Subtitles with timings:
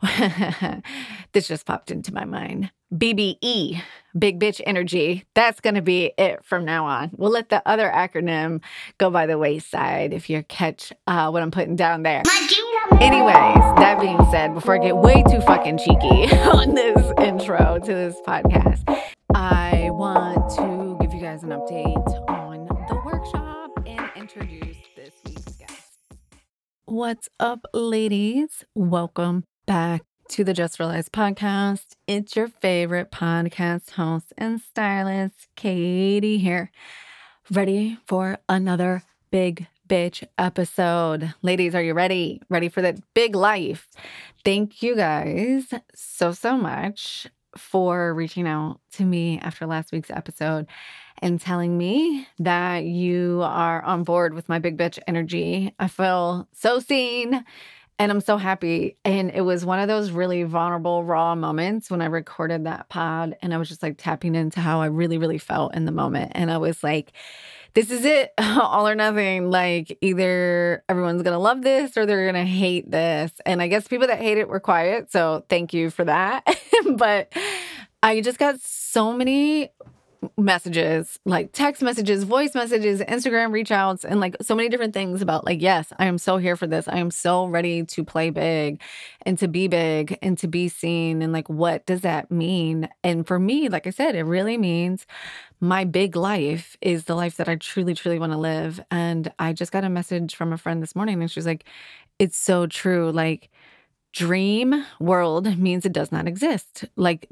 [1.32, 2.70] this just popped into my mind.
[2.94, 3.82] BBE,
[4.16, 5.24] big bitch energy.
[5.34, 7.10] That's going to be it from now on.
[7.16, 8.62] We'll let the other acronym
[8.98, 12.22] go by the wayside if you catch uh, what I'm putting down there.
[13.00, 17.94] Anyways, that being said, before I get way too fucking cheeky on this intro to
[17.94, 18.84] this podcast,
[19.34, 25.56] I want to give you guys an update on the workshop and introduce this week's
[25.56, 26.04] guest.
[26.86, 28.64] What's up, ladies?
[28.74, 30.00] Welcome back
[30.30, 31.88] to the Just Realized podcast.
[32.06, 36.70] It's your favorite podcast host and stylist, Katie here,
[37.50, 41.34] ready for another big bitch episode.
[41.42, 42.40] Ladies, are you ready?
[42.48, 43.90] Ready for that big life?
[44.42, 50.66] Thank you guys so, so much for reaching out to me after last week's episode
[51.18, 55.74] and telling me that you are on board with my big bitch energy.
[55.78, 57.44] I feel so seen
[57.98, 58.96] and I'm so happy.
[59.04, 63.36] And it was one of those really vulnerable, raw moments when I recorded that pod.
[63.42, 66.32] And I was just like tapping into how I really, really felt in the moment.
[66.34, 67.12] And I was like,
[67.74, 69.50] this is it, all or nothing.
[69.50, 73.32] Like, either everyone's going to love this or they're going to hate this.
[73.44, 75.10] And I guess people that hate it were quiet.
[75.10, 76.46] So thank you for that.
[76.96, 77.32] but
[78.02, 79.70] I just got so many
[80.36, 85.22] messages, like text messages, voice messages, Instagram reach outs, and like so many different things
[85.22, 86.88] about like, yes, I am so here for this.
[86.88, 88.80] I am so ready to play big
[89.22, 91.22] and to be big and to be seen.
[91.22, 92.88] And like, what does that mean?
[93.04, 95.06] And for me, like I said, it really means
[95.60, 98.80] my big life is the life that I truly, truly want to live.
[98.90, 101.64] And I just got a message from a friend this morning and she's like,
[102.18, 103.12] it's so true.
[103.12, 103.50] Like,
[104.18, 106.84] dream world means it does not exist.
[106.96, 107.28] Like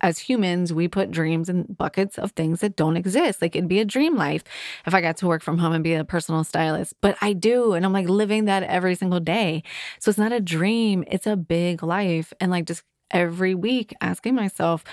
[0.00, 3.42] as humans, we put dreams in buckets of things that don't exist.
[3.42, 4.44] Like it'd be a dream life
[4.86, 7.72] if I got to work from home and be a personal stylist, but I do.
[7.72, 9.64] And I'm like living that every single day.
[9.98, 12.32] So it's not a dream, it's a big life.
[12.38, 14.84] And like just every week asking myself,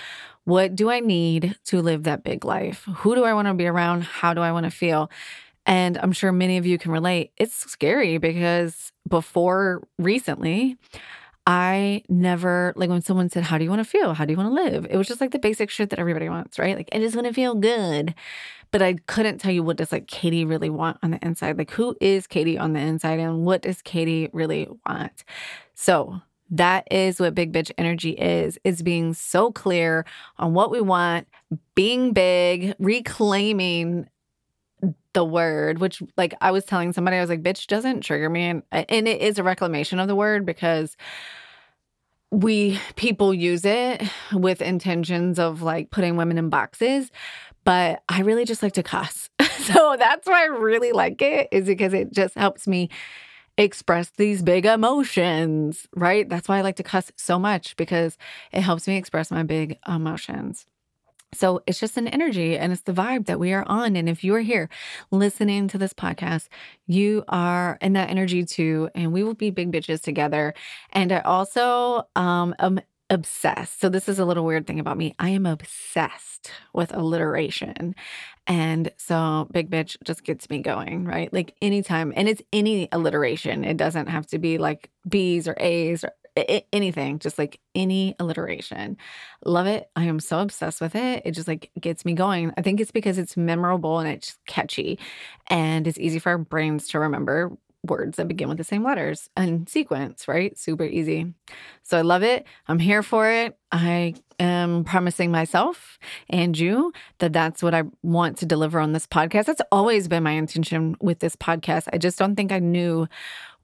[0.42, 2.88] what do I need to live that big life?
[2.96, 4.02] Who do I want to be around?
[4.02, 5.12] How do I want to feel?
[5.64, 7.30] And I'm sure many of you can relate.
[7.36, 10.78] It's scary because before recently,
[11.46, 14.14] I never, like when someone said, How do you want to feel?
[14.14, 14.86] How do you want to live?
[14.88, 16.76] It was just like the basic shit that everybody wants, right?
[16.76, 18.14] Like, I just want to feel good.
[18.70, 21.58] But I couldn't tell you what does like Katie really want on the inside.
[21.58, 25.24] Like, who is Katie on the inside and what does Katie really want?
[25.74, 28.58] So, that is what big bitch energy is.
[28.64, 30.06] Is being so clear
[30.38, 31.28] on what we want,
[31.74, 34.08] being big, reclaiming
[35.12, 38.42] the word, which like I was telling somebody, I was like, bitch doesn't trigger me.
[38.42, 40.96] And, and it is a reclamation of the word because
[42.30, 44.02] we people use it
[44.32, 47.10] with intentions of like putting women in boxes.
[47.64, 49.30] But I really just like to cuss.
[49.58, 52.90] so that's why I really like it, is because it just helps me
[53.56, 56.28] express these big emotions, right?
[56.28, 58.18] That's why I like to cuss so much because
[58.52, 60.66] it helps me express my big emotions.
[61.34, 63.96] So it's just an energy and it's the vibe that we are on.
[63.96, 64.68] And if you are here
[65.10, 66.48] listening to this podcast,
[66.86, 68.88] you are in that energy too.
[68.94, 70.54] And we will be big bitches together.
[70.92, 72.80] And I also um, am
[73.10, 73.80] obsessed.
[73.80, 75.14] So this is a little weird thing about me.
[75.18, 77.94] I am obsessed with alliteration.
[78.46, 81.32] And so big bitch just gets me going, right?
[81.32, 83.64] Like anytime, and it's any alliteration.
[83.64, 88.96] It doesn't have to be like B's or A's or anything, just like any alliteration.
[89.44, 89.88] Love it.
[89.94, 91.22] I am so obsessed with it.
[91.24, 92.52] It just like gets me going.
[92.56, 94.98] I think it's because it's memorable and it's catchy
[95.48, 97.52] and it's easy for our brains to remember
[97.84, 100.58] words that begin with the same letters and sequence, right?
[100.58, 101.32] Super easy.
[101.82, 102.46] So I love it.
[102.66, 103.56] I'm here for it.
[103.70, 109.06] I am promising myself and you that that's what I want to deliver on this
[109.06, 109.46] podcast.
[109.46, 111.88] That's always been my intention with this podcast.
[111.92, 113.06] I just don't think I knew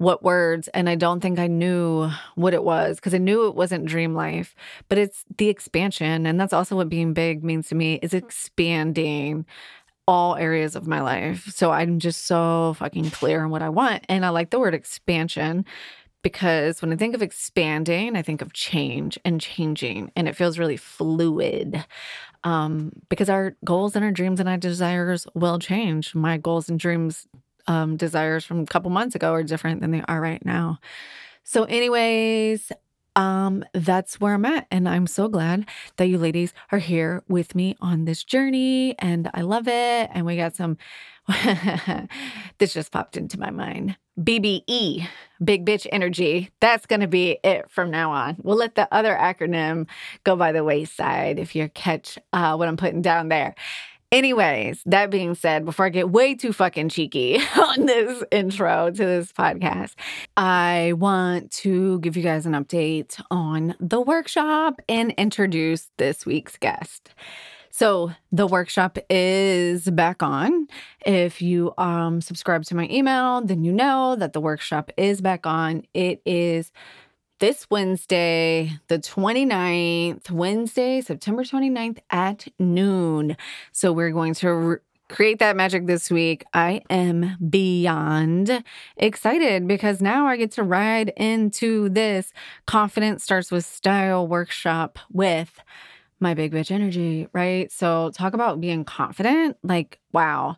[0.01, 3.55] what words and I don't think I knew what it was because I knew it
[3.55, 4.55] wasn't dream life,
[4.89, 6.25] but it's the expansion.
[6.25, 9.45] And that's also what being big means to me is expanding
[10.09, 11.53] all areas of my life.
[11.55, 14.07] So I'm just so fucking clear on what I want.
[14.09, 15.67] And I like the word expansion
[16.23, 20.59] because when I think of expanding, I think of change and changing, and it feels
[20.59, 21.85] really fluid.
[22.43, 26.15] Um, because our goals and our dreams and our desires will change.
[26.15, 27.27] My goals and dreams,
[27.67, 30.79] um, desires from a couple months ago are different than they are right now.
[31.43, 32.71] So, anyways,
[33.17, 34.67] um, that's where I'm at.
[34.71, 35.67] And I'm so glad
[35.97, 38.95] that you ladies are here with me on this journey.
[38.99, 40.11] And I love it.
[40.13, 40.79] And we got some,
[42.59, 43.97] this just popped into my mind.
[44.19, 45.07] BBE,
[45.43, 46.51] big bitch energy.
[46.61, 48.37] That's going to be it from now on.
[48.43, 49.89] We'll let the other acronym
[50.25, 53.55] go by the wayside if you catch uh, what I'm putting down there.
[54.13, 59.05] Anyways, that being said, before I get way too fucking cheeky on this intro to
[59.05, 59.95] this podcast,
[60.37, 66.57] I want to give you guys an update on the workshop and introduce this week's
[66.57, 67.15] guest.
[67.71, 70.67] So the workshop is back on.
[71.07, 75.47] If you um subscribe to my email, then you know that the workshop is back
[75.47, 75.85] on.
[75.95, 76.73] It is
[77.41, 83.37] this Wednesday, the 29th, Wednesday, September 29th at noon.
[83.73, 84.77] So we're going to re-
[85.09, 86.45] create that magic this week.
[86.53, 88.63] I am beyond
[88.99, 92.33] excited because now I get to ride into this
[92.67, 95.61] confidence starts with style workshop with
[96.21, 97.73] my big bitch energy, right?
[97.73, 99.57] So talk about being confident.
[99.63, 100.57] Like, wow.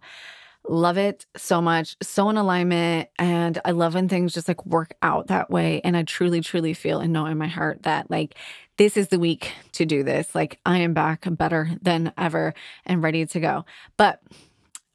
[0.73, 3.11] Love it so much, so in alignment.
[3.19, 5.83] And I love when things just like work out that way.
[5.85, 8.37] And I truly, truly feel and know in my heart that like
[8.79, 10.35] this is the week to do this.
[10.35, 12.55] Like I am back better than ever
[12.87, 13.67] and ready to go.
[13.99, 14.23] But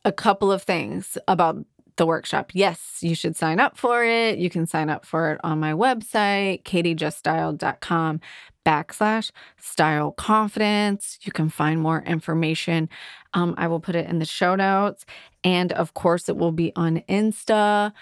[0.03, 1.63] a couple of things about
[1.97, 2.51] the workshop.
[2.55, 4.39] Yes, you should sign up for it.
[4.39, 8.21] You can sign up for it on my website, katiejuststyled.com
[8.67, 11.17] backslash style confidence.
[11.21, 12.89] You can find more information.
[13.33, 15.05] Um, I will put it in the show notes.
[15.43, 17.93] And of course, it will be on Insta.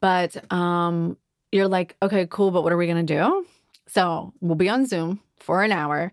[0.00, 1.16] But um,
[1.50, 3.46] you're like, okay, cool, but what are we going to do?
[3.88, 6.12] So we'll be on Zoom for an hour.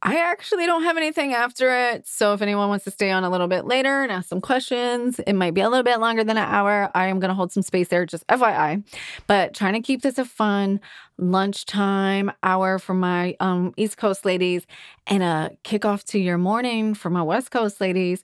[0.00, 2.06] I actually don't have anything after it.
[2.06, 5.18] So if anyone wants to stay on a little bit later and ask some questions,
[5.18, 6.88] it might be a little bit longer than an hour.
[6.94, 8.84] I am going to hold some space there, just FYI.
[9.26, 10.80] But trying to keep this a fun
[11.18, 14.66] lunchtime hour for my um, East Coast ladies
[15.08, 18.22] and a kickoff to your morning for my West Coast ladies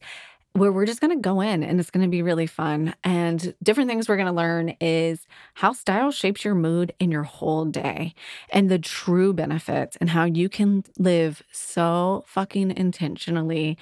[0.55, 2.95] where we're just going to go in and it's going to be really fun.
[3.03, 7.25] And different things we're going to learn is how style shapes your mood in your
[7.25, 8.15] whole day
[8.51, 13.77] and the true benefits and how you can live so fucking intentionally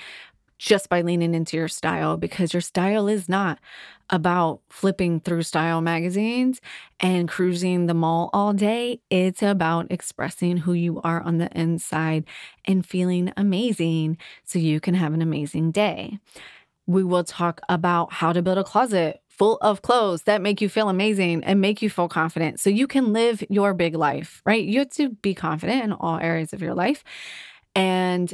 [0.59, 3.59] just by leaning into your style because your style is not
[4.11, 6.61] about flipping through style magazines
[7.01, 9.01] and cruising the mall all day.
[9.11, 12.25] It's about expressing who you are on the inside
[12.65, 16.19] and feeling amazing so you can have an amazing day.
[16.87, 20.69] We will talk about how to build a closet full of clothes that make you
[20.69, 24.63] feel amazing and make you feel confident so you can live your big life, right?
[24.63, 27.03] You have to be confident in all areas of your life.
[27.75, 28.33] And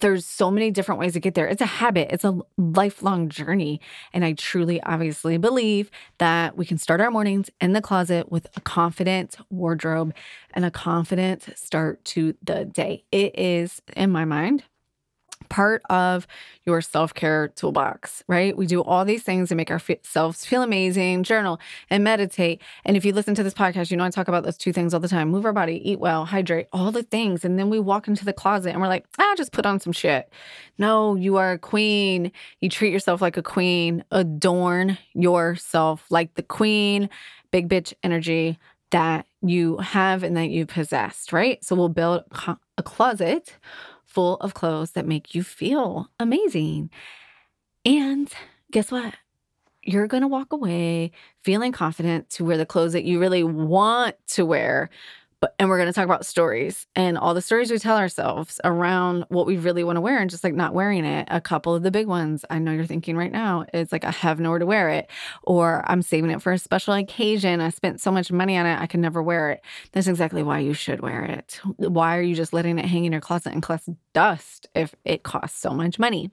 [0.00, 1.46] there's so many different ways to get there.
[1.46, 3.80] It's a habit, it's a lifelong journey.
[4.12, 8.46] And I truly, obviously believe that we can start our mornings in the closet with
[8.56, 10.14] a confident wardrobe
[10.54, 13.04] and a confident start to the day.
[13.10, 14.64] It is, in my mind,
[15.48, 16.26] part of
[16.64, 18.56] your self care toolbox, right?
[18.56, 21.60] We do all these things to make ourselves feel amazing, journal
[21.90, 22.60] and meditate.
[22.84, 24.92] And if you listen to this podcast, you know I talk about those two things
[24.92, 27.44] all the time move our body, eat well, hydrate, all the things.
[27.44, 29.92] And then we walk into the closet and we're like, ah, just put on some
[29.92, 30.28] shit.
[30.78, 32.32] No, you are a queen.
[32.60, 37.08] You treat yourself like a queen, adorn yourself like the queen,
[37.50, 38.58] big bitch energy
[38.90, 41.62] that you have and that you possessed, right?
[41.64, 42.24] So we'll build
[42.78, 43.56] a closet
[44.16, 46.88] full of clothes that make you feel amazing.
[47.84, 48.32] And
[48.72, 49.12] guess what?
[49.82, 54.16] You're going to walk away feeling confident to wear the clothes that you really want
[54.28, 54.88] to wear
[55.40, 58.60] but and we're going to talk about stories and all the stories we tell ourselves
[58.64, 61.28] around what we really want to wear and just like not wearing it.
[61.30, 64.10] A couple of the big ones I know you're thinking right now is like I
[64.10, 65.10] have nowhere to wear it
[65.42, 67.60] or I'm saving it for a special occasion.
[67.60, 69.62] I spent so much money on it I can never wear it.
[69.92, 71.60] That's exactly why you should wear it.
[71.76, 75.22] Why are you just letting it hang in your closet and collect dust if it
[75.22, 76.30] costs so much money?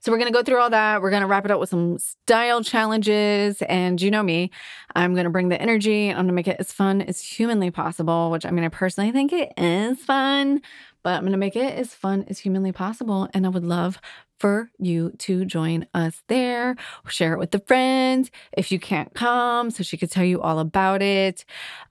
[0.00, 1.00] So we're going to go through all that.
[1.00, 4.50] We're going to wrap it up with some style challenges and you know me,
[4.96, 6.08] I'm going to bring the energy.
[6.08, 9.12] I'm going to make it as fun as humanly possible which I mean, I personally
[9.12, 10.62] think it is fun,
[11.02, 13.28] but I'm going to make it as fun as humanly possible.
[13.34, 14.00] And I would love
[14.38, 16.74] for you to join us there,
[17.06, 20.58] share it with the friend if you can't come, so she could tell you all
[20.58, 21.44] about it.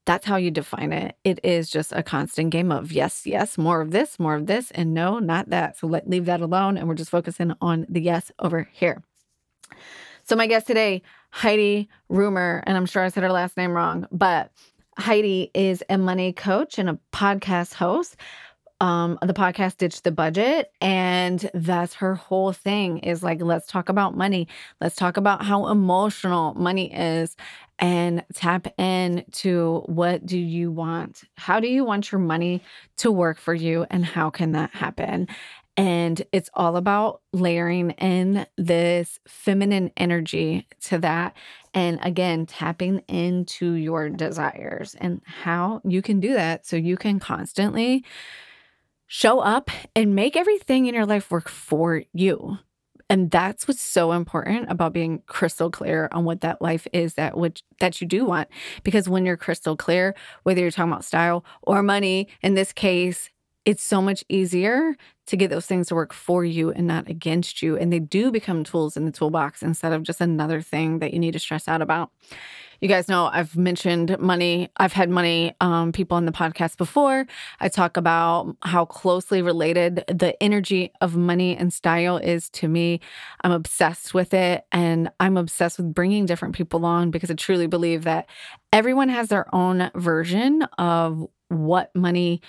[0.04, 1.16] That's how you define it.
[1.22, 4.72] It is just a constant game of yes, yes, more of this, more of this,
[4.72, 5.78] and no, not that.
[5.78, 6.76] So let leave that alone.
[6.76, 9.02] And we're just focusing on the yes over here.
[10.24, 14.06] So my guest today, Heidi Rumer, and I'm sure I said her last name wrong,
[14.12, 14.52] but
[14.98, 18.16] Heidi is a money coach and a podcast host.
[18.80, 20.72] Um, the podcast Ditch the Budget.
[20.80, 24.48] And that's her whole thing is like, let's talk about money.
[24.80, 27.36] Let's talk about how emotional money is
[27.78, 31.22] and tap into what do you want?
[31.36, 32.60] How do you want your money
[32.98, 33.86] to work for you?
[33.88, 35.28] And how can that happen?
[35.76, 41.34] And it's all about layering in this feminine energy to that.
[41.74, 47.18] And again, tapping into your desires and how you can do that so you can
[47.18, 48.04] constantly
[49.06, 52.58] show up and make everything in your life work for you.
[53.10, 57.36] And that's what's so important about being crystal clear on what that life is that
[57.36, 58.48] which that you do want.
[58.84, 60.14] Because when you're crystal clear,
[60.44, 63.28] whether you're talking about style or money, in this case,
[63.64, 67.62] it's so much easier to get those things to work for you and not against
[67.62, 67.76] you.
[67.76, 71.20] And they do become tools in the toolbox instead of just another thing that you
[71.20, 72.10] need to stress out about.
[72.80, 74.68] You guys know I've mentioned money.
[74.76, 77.28] I've had money um, people on the podcast before.
[77.60, 82.98] I talk about how closely related the energy of money and style is to me.
[83.42, 87.68] I'm obsessed with it and I'm obsessed with bringing different people on because I truly
[87.68, 88.28] believe that
[88.72, 92.40] everyone has their own version of what money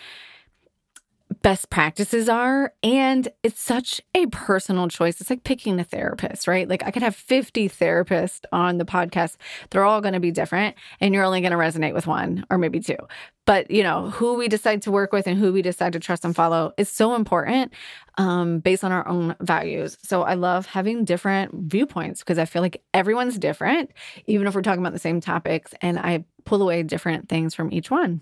[1.43, 2.73] best practices are.
[2.81, 5.21] And it's such a personal choice.
[5.21, 6.67] It's like picking a therapist, right?
[6.67, 9.35] Like I could have 50 therapists on the podcast.
[9.69, 12.57] They're all going to be different, and you're only going to resonate with one or
[12.57, 12.97] maybe two.
[13.45, 16.23] But, you know, who we decide to work with and who we decide to trust
[16.23, 17.73] and follow is so important
[18.17, 19.97] um, based on our own values.
[20.01, 23.91] So I love having different viewpoints because I feel like everyone's different,
[24.27, 25.73] even if we're talking about the same topics.
[25.81, 28.21] And I pull away different things from each one.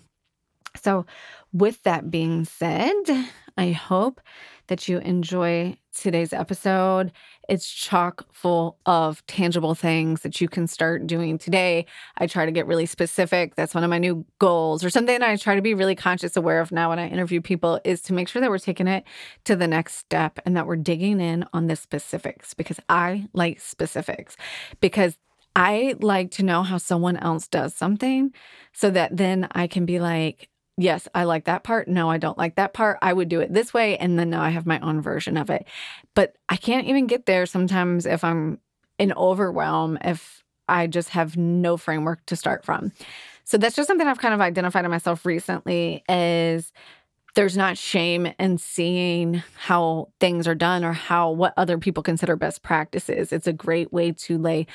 [0.76, 1.06] So,
[1.52, 3.02] with that being said,
[3.56, 4.20] I hope
[4.68, 7.12] that you enjoy today's episode.
[7.48, 11.84] It's chock full of tangible things that you can start doing today.
[12.16, 13.54] I try to get really specific.
[13.54, 16.60] That's one of my new goals, or something I try to be really conscious aware
[16.60, 19.04] of now when I interview people is to make sure that we're taking it
[19.44, 23.60] to the next step and that we're digging in on the specifics because I like
[23.60, 24.36] specifics
[24.80, 25.18] because
[25.54, 28.32] I like to know how someone else does something
[28.72, 31.88] so that then I can be like, yes, I like that part.
[31.88, 32.98] No, I don't like that part.
[33.02, 33.96] I would do it this way.
[33.98, 35.66] And then now I have my own version of it.
[36.14, 38.58] But I can't even get there sometimes if I'm
[38.98, 42.92] in overwhelm, if I just have no framework to start from.
[43.44, 46.72] So that's just something I've kind of identified in myself recently is
[47.34, 52.36] there's not shame in seeing how things are done or how what other people consider
[52.36, 53.32] best practices.
[53.32, 54.66] It's a great way to lay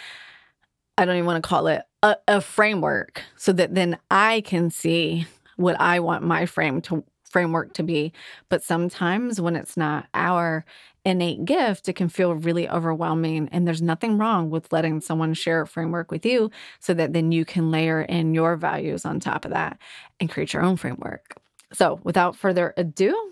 [0.97, 4.71] I don't even want to call it a, a framework so that then I can
[4.71, 5.27] see
[5.57, 8.13] what I want my frame to framework to be.
[8.49, 10.65] But sometimes when it's not our
[11.05, 13.49] innate gift, it can feel really overwhelming.
[13.51, 17.31] And there's nothing wrong with letting someone share a framework with you so that then
[17.31, 19.77] you can layer in your values on top of that
[20.19, 21.35] and create your own framework.
[21.73, 23.31] So without further ado,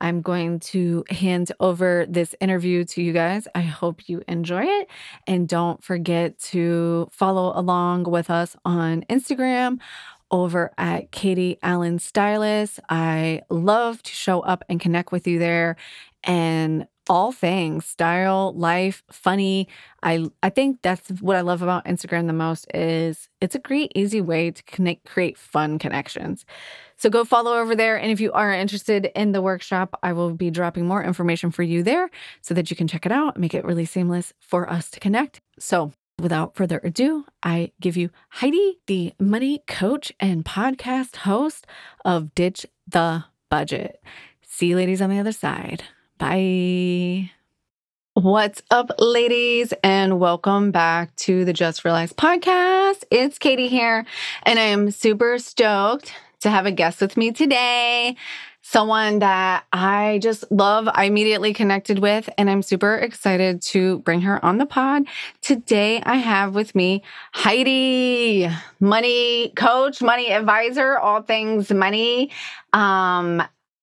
[0.00, 3.46] I'm going to hand over this interview to you guys.
[3.54, 4.88] I hope you enjoy it.
[5.26, 9.78] And don't forget to follow along with us on Instagram
[10.30, 12.80] over at Katie Allen Stylist.
[12.88, 15.76] I love to show up and connect with you there
[16.22, 19.68] and all things style, life, funny.
[20.02, 23.92] I I think that's what I love about Instagram the most is it's a great
[23.94, 26.44] easy way to connect create fun connections.
[26.96, 30.32] So go follow over there and if you are interested in the workshop, I will
[30.32, 33.54] be dropping more information for you there so that you can check it out, make
[33.54, 35.40] it really seamless for us to connect.
[35.58, 41.66] So Without further ado, I give you Heidi, the money coach and podcast host
[42.04, 44.00] of Ditch the Budget.
[44.46, 45.82] See you ladies on the other side.
[46.18, 47.32] Bye.
[48.14, 53.02] What's up, ladies, and welcome back to the Just Realized podcast.
[53.10, 54.06] It's Katie here,
[54.44, 58.14] and I am super stoked to have a guest with me today.
[58.66, 64.22] Someone that I just love, I immediately connected with, and I'm super excited to bring
[64.22, 65.02] her on the pod.
[65.42, 67.02] Today, I have with me
[67.34, 68.48] Heidi,
[68.80, 72.30] money coach, money advisor, all things money.
[72.72, 73.42] Um,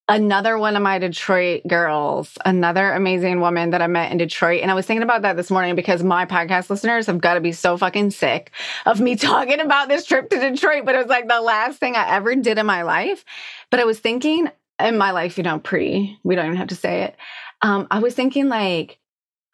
[0.10, 4.62] another one of my Detroit girls, another amazing woman that I met in Detroit.
[4.62, 7.40] And I was thinking about that this morning because my podcast listeners have got to
[7.40, 8.52] be so fucking sick
[8.88, 10.86] of me talking about this trip to Detroit.
[10.86, 13.24] But it was like the last thing I ever did in my life.
[13.70, 14.50] But I was thinking
[14.86, 17.16] in my life, you know, pre, we don't even have to say it.
[17.62, 19.00] Um, I was thinking like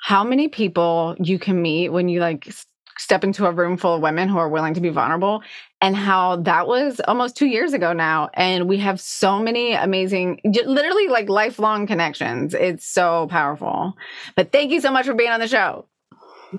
[0.02, 2.48] how many people you can meet when you like
[2.98, 5.44] step into a room full of women who are willing to be vulnerable
[5.82, 8.30] and how that was almost two years ago now.
[8.34, 12.54] And we have so many amazing, literally like lifelong connections.
[12.54, 13.94] It's so powerful.
[14.36, 15.86] But thank you so much for being on the show.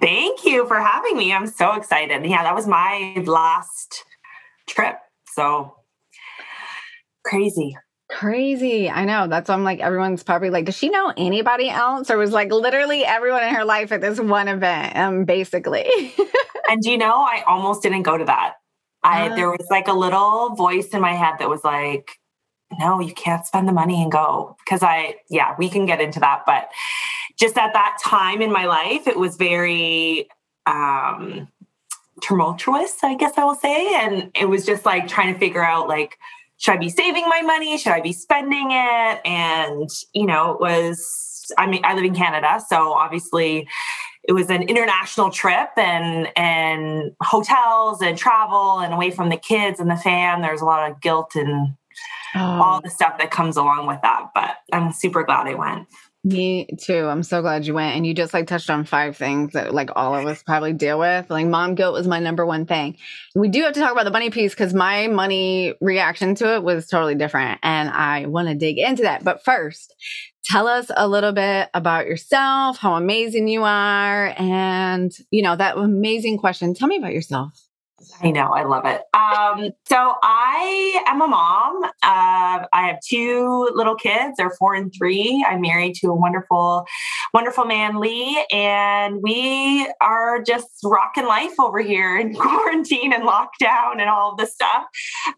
[0.01, 1.33] Thank you for having me.
[1.33, 2.25] I'm so excited.
[2.25, 4.05] Yeah, that was my last
[4.69, 4.97] trip.
[5.33, 5.75] So
[7.25, 7.77] crazy.
[8.09, 8.89] Crazy.
[8.89, 9.27] I know.
[9.27, 12.11] That's why I'm like, everyone's probably like, does she know anybody else?
[12.11, 15.85] Or was like literally everyone in her life at this one event, um, basically.
[16.71, 18.55] and you know, I almost didn't go to that.
[19.05, 22.13] I, there was like a little voice in my head that was like,
[22.79, 24.57] no, you can't spend the money and go.
[24.69, 26.43] Cause I, yeah, we can get into that.
[26.47, 26.71] But
[27.39, 30.29] just at that time in my life, it was very,
[30.67, 31.49] um,
[32.23, 33.95] tumultuous, I guess I will say.
[33.95, 36.19] And it was just like trying to figure out like,
[36.59, 37.79] should I be saving my money?
[37.79, 39.21] Should I be spending it?
[39.25, 42.61] And, you know, it was, I mean, I live in Canada.
[42.69, 43.69] So obviously
[44.25, 49.79] it was an international trip and, and hotels and travel and away from the kids
[49.79, 50.43] and the fam.
[50.43, 51.75] There's a lot of guilt and
[52.35, 52.41] oh.
[52.41, 54.31] all the stuff that comes along with that.
[54.35, 55.87] But I'm super glad I went.
[56.25, 57.07] Me too.
[57.07, 57.97] I'm so glad you went.
[57.97, 60.99] And you just like touched on five things that like all of us probably deal
[60.99, 61.31] with.
[61.31, 62.97] Like mom guilt was my number one thing.
[63.37, 66.65] We do have to talk about the money piece because my money reaction to it
[66.65, 67.61] was totally different.
[67.63, 69.23] And I want to dig into that.
[69.23, 69.95] But first,
[70.45, 75.79] tell us a little bit about yourself, how amazing you are, and you know, that
[75.79, 76.75] amazing question.
[76.75, 77.68] Tell me about yourself.
[78.23, 79.03] I know, I love it.
[79.13, 81.83] Um, so I am a mom.
[81.85, 84.35] Uh, I have two little kids.
[84.37, 85.45] They're four and three.
[85.49, 86.87] I'm married to a wonderful,
[87.35, 94.01] wonderful man, Lee, and we are just rocking life over here in quarantine and lockdown
[94.01, 94.85] and all of this stuff.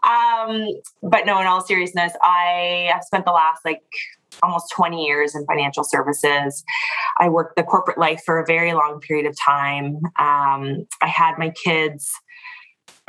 [0.02, 0.66] Um,
[1.02, 3.80] but no, in all seriousness, I have spent the last like
[4.42, 6.62] almost 20 years in financial services.
[7.18, 9.96] I worked the corporate life for a very long period of time.
[10.18, 12.10] Um, I had my kids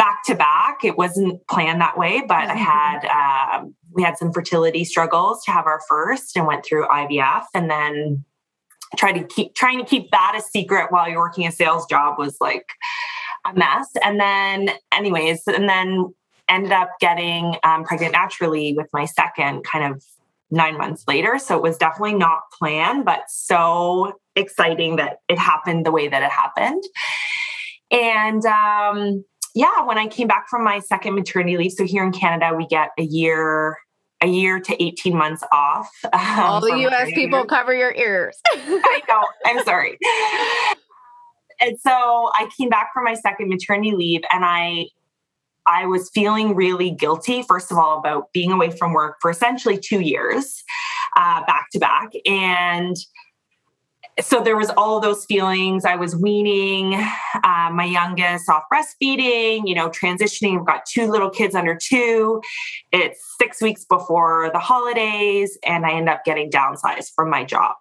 [0.01, 0.83] back to back.
[0.83, 3.05] It wasn't planned that way, but I had
[3.59, 7.69] um, we had some fertility struggles to have our first, and went through IVF, and
[7.69, 8.25] then
[8.97, 12.17] tried to keep trying to keep that a secret while you're working a sales job
[12.17, 12.65] was like
[13.45, 13.89] a mess.
[14.03, 16.11] And then, anyways, and then
[16.49, 20.03] ended up getting um, pregnant naturally with my second kind of
[20.49, 21.37] nine months later.
[21.37, 26.23] So it was definitely not planned, but so exciting that it happened the way that
[26.23, 26.83] it happened.
[27.91, 32.11] And um, yeah, when I came back from my second maternity leave, so here in
[32.11, 33.77] Canada, we get a year
[34.23, 35.89] a year to 18 months off.
[36.13, 38.39] Um, All the US people cover your ears.
[38.51, 39.23] I know.
[39.45, 39.97] I'm sorry.
[41.59, 44.87] And so I came back from my second maternity leave and I
[45.67, 49.77] I was feeling really guilty, first of all, about being away from work for essentially
[49.77, 50.63] two years
[51.15, 52.11] uh, back to back.
[52.25, 52.95] And
[54.19, 55.85] so there was all those feelings.
[55.85, 60.59] I was weaning uh, my youngest off breastfeeding, you know, transitioning.
[60.59, 62.41] I've got two little kids under two.
[62.91, 67.75] It's six weeks before the holidays, and I end up getting downsized from my job.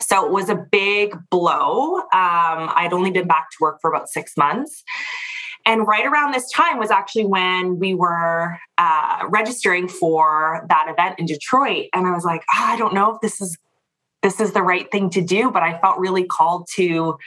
[0.00, 1.98] So it was a big blow.
[1.98, 4.82] Um, I'd only been back to work for about six months.
[5.64, 11.20] And right around this time was actually when we were uh, registering for that event
[11.20, 11.86] in Detroit.
[11.92, 13.56] And I was like, oh, I don't know if this is
[14.22, 17.18] this is the right thing to do, but I felt really called to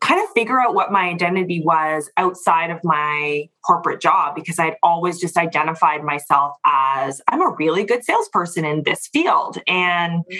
[0.00, 4.76] kind of figure out what my identity was outside of my corporate job because I'd
[4.82, 9.58] always just identified myself as I'm a really good salesperson in this field.
[9.66, 10.36] And mm-hmm.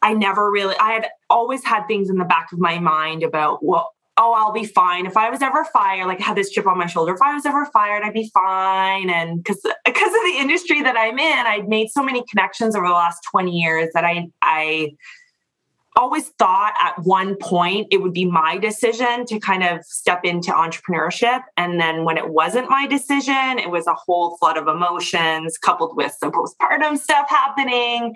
[0.00, 3.64] I never really, I had always had things in the back of my mind about,
[3.64, 5.06] well, oh, I'll be fine.
[5.06, 7.34] If I was ever fired, like I had this chip on my shoulder, if I
[7.34, 9.08] was ever fired, I'd be fine.
[9.08, 12.86] And because because of the industry that I'm in, I'd made so many connections over
[12.86, 14.90] the last 20 years that I I
[15.98, 20.50] always thought at one point it would be my decision to kind of step into
[20.52, 21.40] entrepreneurship.
[21.56, 25.96] And then when it wasn't my decision, it was a whole flood of emotions coupled
[25.96, 28.14] with some postpartum stuff happening.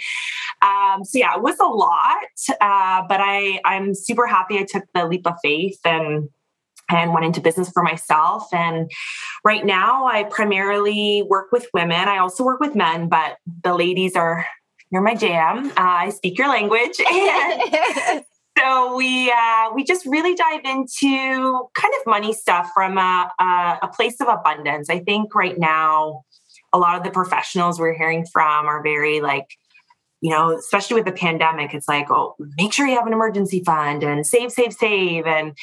[0.62, 2.16] Um, so yeah, it was a lot.
[2.60, 6.28] Uh, but I, I'm super happy I took the leap of faith and
[6.88, 8.52] and went into business for myself.
[8.52, 8.90] And
[9.44, 12.08] right now, I primarily work with women.
[12.08, 14.46] I also work with men, but the ladies are
[14.92, 15.70] you're my jam.
[15.70, 17.00] Uh, I speak your language.
[17.10, 18.24] And
[18.58, 23.78] so we uh, we just really dive into kind of money stuff from a, a,
[23.82, 24.90] a place of abundance.
[24.90, 26.24] I think right now,
[26.72, 29.56] a lot of the professionals we're hearing from are very like,
[30.20, 33.62] you know, especially with the pandemic, it's like, oh, make sure you have an emergency
[33.64, 35.26] fund and save, save, save.
[35.26, 35.56] And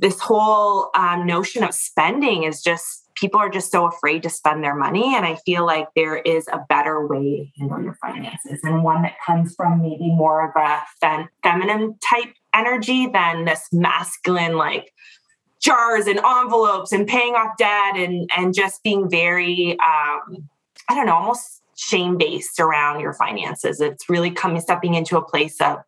[0.00, 4.62] this whole um, notion of spending is just people are just so afraid to spend
[4.62, 5.14] their money.
[5.14, 9.02] And I feel like there is a better way to handle your finances and one
[9.02, 14.92] that comes from maybe more of a fem- feminine type energy than this masculine, like
[15.60, 20.48] jars and envelopes and paying off debt and, and just being very, um,
[20.88, 23.80] I don't know, almost shame based around your finances.
[23.80, 25.78] It's really coming, stepping into a place of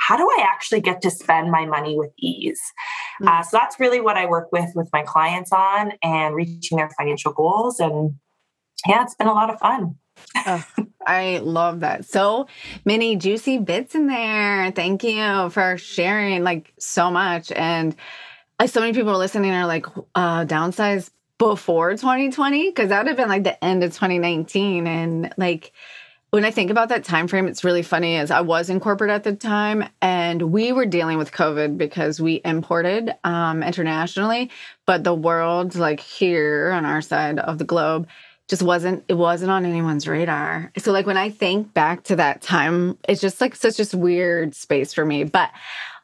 [0.00, 2.60] how do I actually get to spend my money with ease?
[3.20, 3.28] Mm-hmm.
[3.28, 6.90] Uh, so that's really what I work with with my clients on and reaching their
[6.98, 7.78] financial goals.
[7.80, 8.16] And
[8.86, 9.96] yeah, it's been a lot of fun.
[10.46, 10.64] oh,
[11.06, 12.06] I love that.
[12.06, 12.46] So
[12.84, 14.70] many juicy bits in there.
[14.72, 17.52] Thank you for sharing like so much.
[17.52, 17.94] And
[18.58, 23.16] like so many people listening are like, uh, downsize before 2020 because that would have
[23.16, 25.72] been like the end of 2019 and like
[26.30, 29.10] when I think about that time frame, it's really funny as I was in corporate
[29.10, 34.50] at the time and we were dealing with COVID because we imported um, internationally,
[34.86, 38.06] but the world, like here on our side of the globe,
[38.48, 40.72] just wasn't it wasn't on anyone's radar.
[40.78, 44.54] So like when I think back to that time, it's just like such a weird
[44.54, 45.24] space for me.
[45.24, 45.50] But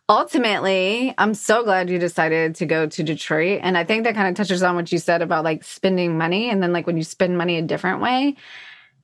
[0.09, 3.61] ultimately, I'm so glad you decided to go to Detroit.
[3.63, 6.51] And I think that kind of touches on what you said about like spending money
[6.51, 8.37] and then like when you spend money a different way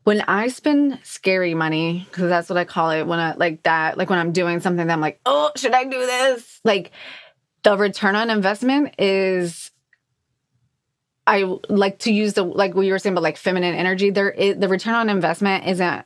[0.04, 3.96] when I spend scary money, because that's what I call it, when I like that,
[3.96, 6.60] like when I'm doing something that I'm like, oh, should I do this?
[6.64, 6.90] Like
[7.62, 9.70] the return on investment is
[11.26, 14.10] I like to use the like what you were saying but like feminine energy.
[14.10, 16.04] There is the return on investment isn't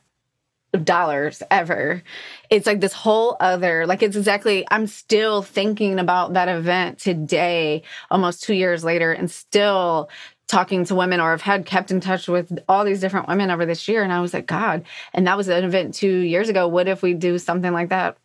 [0.83, 2.03] dollars ever.
[2.51, 7.81] It's like this whole other like it's exactly I'm still thinking about that event today,
[8.11, 10.09] almost two years later, and still
[10.47, 13.65] talking to women or I've had kept in touch with all these different women over
[13.65, 14.03] this year.
[14.03, 16.67] And I was like, God, and that was an event two years ago.
[16.67, 18.17] What if we do something like that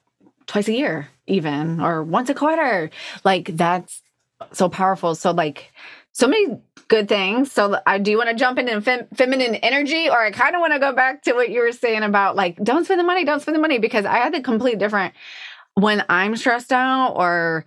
[0.47, 2.91] twice a year, even, or once a quarter?
[3.25, 4.03] Like that's
[4.53, 5.15] so powerful.
[5.15, 5.73] So, like,
[6.13, 6.59] so many
[6.89, 7.53] good things.
[7.53, 10.73] So, I do want to jump into fem- feminine energy, or I kind of want
[10.75, 13.41] to go back to what you were saying about like, don't spend the money, don't
[13.41, 15.15] spend the money, because I had the complete different
[15.75, 17.65] when I'm stressed out or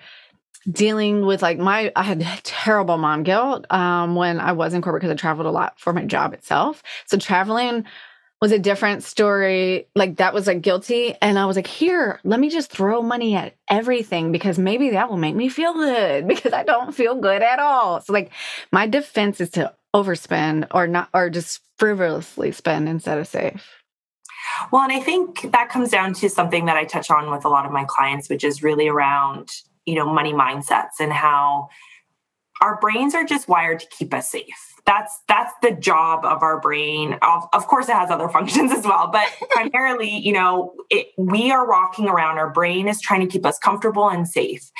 [0.69, 5.01] dealing with like my I had terrible mom guilt um, when I was in corporate
[5.01, 6.84] because I traveled a lot for my job itself.
[7.06, 7.86] So traveling
[8.41, 9.88] was a different story.
[9.95, 11.15] Like that was like guilty.
[11.21, 15.10] And I was like, here, let me just throw money at everything because maybe that
[15.10, 18.01] will make me feel good because I don't feel good at all.
[18.01, 18.32] So like
[18.71, 23.65] my defense is to overspend or not or just frivolously spend instead of save.
[24.71, 27.49] Well, and I think that comes down to something that I touch on with a
[27.49, 29.49] lot of my clients, which is really around
[29.86, 31.69] you know money mindsets and how
[32.62, 34.74] our brains are just wired to keep us safe.
[34.86, 37.17] That's that's the job of our brain.
[37.21, 41.52] Of, of course it has other functions as well but primarily you know it, we
[41.52, 44.71] are walking around our brain is trying to keep us comfortable and safe.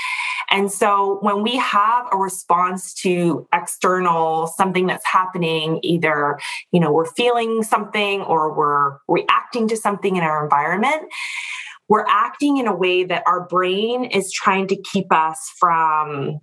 [0.52, 6.40] And so when we have a response to external something that's happening either
[6.72, 11.04] you know we're feeling something or we're reacting to something in our environment
[11.88, 16.40] we're acting in a way that our brain is trying to keep us from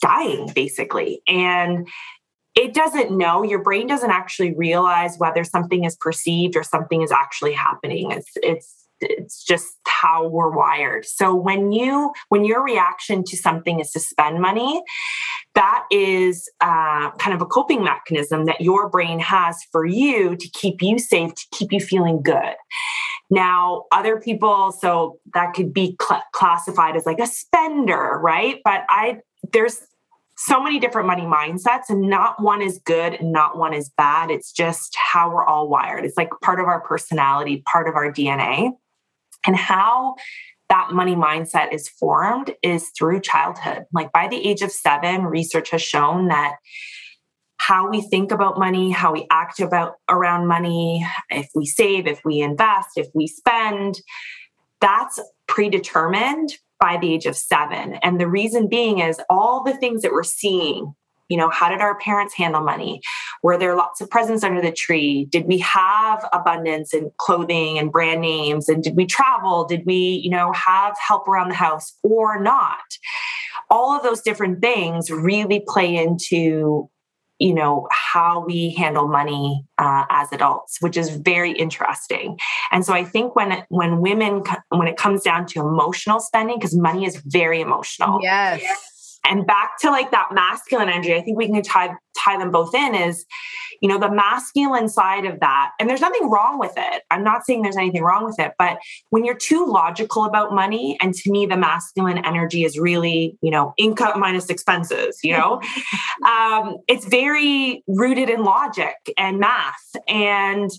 [0.00, 1.20] dying, basically.
[1.26, 1.88] And
[2.54, 7.10] it doesn't know, your brain doesn't actually realize whether something is perceived or something is
[7.10, 8.12] actually happening.
[8.12, 11.04] It's, it's, it's just how we're wired.
[11.04, 14.82] So when you when your reaction to something is to spend money,
[15.54, 20.48] that is uh, kind of a coping mechanism that your brain has for you to
[20.50, 22.54] keep you safe, to keep you feeling good.
[23.30, 28.60] Now, other people, so that could be cl- classified as like a spender, right?
[28.64, 29.20] But I,
[29.52, 29.80] there's
[30.36, 34.30] so many different money mindsets, and not one is good and not one is bad.
[34.30, 36.04] It's just how we're all wired.
[36.04, 38.70] It's like part of our personality, part of our DNA.
[39.46, 40.14] And how
[40.70, 43.84] that money mindset is formed is through childhood.
[43.92, 46.56] Like by the age of seven, research has shown that
[47.58, 52.20] how we think about money, how we act about around money, if we save, if
[52.24, 54.00] we invest, if we spend,
[54.80, 57.94] that's predetermined by the age of seven.
[58.02, 60.94] And the reason being is all the things that we're seeing.
[61.30, 63.00] You know, how did our parents handle money?
[63.42, 65.26] Were there lots of presents under the tree?
[65.30, 68.68] Did we have abundance in clothing and brand names?
[68.68, 69.64] And did we travel?
[69.64, 72.98] Did we, you know, have help around the house or not?
[73.70, 76.90] All of those different things really play into
[77.44, 82.38] you know how we handle money uh, as adults which is very interesting.
[82.72, 86.76] And so i think when when women when it comes down to emotional spending because
[86.76, 88.20] money is very emotional.
[88.62, 88.93] Yes
[89.24, 92.74] and back to like that masculine energy i think we can tie tie them both
[92.74, 93.24] in is
[93.80, 97.02] you know the masculine side of that and there's nothing wrong with it.
[97.10, 98.78] I'm not saying there's anything wrong with it but
[99.10, 103.50] when you're too logical about money and to me the masculine energy is really you
[103.50, 105.60] know income minus expenses you know?
[106.24, 110.70] Um, it's very rooted in logic and math and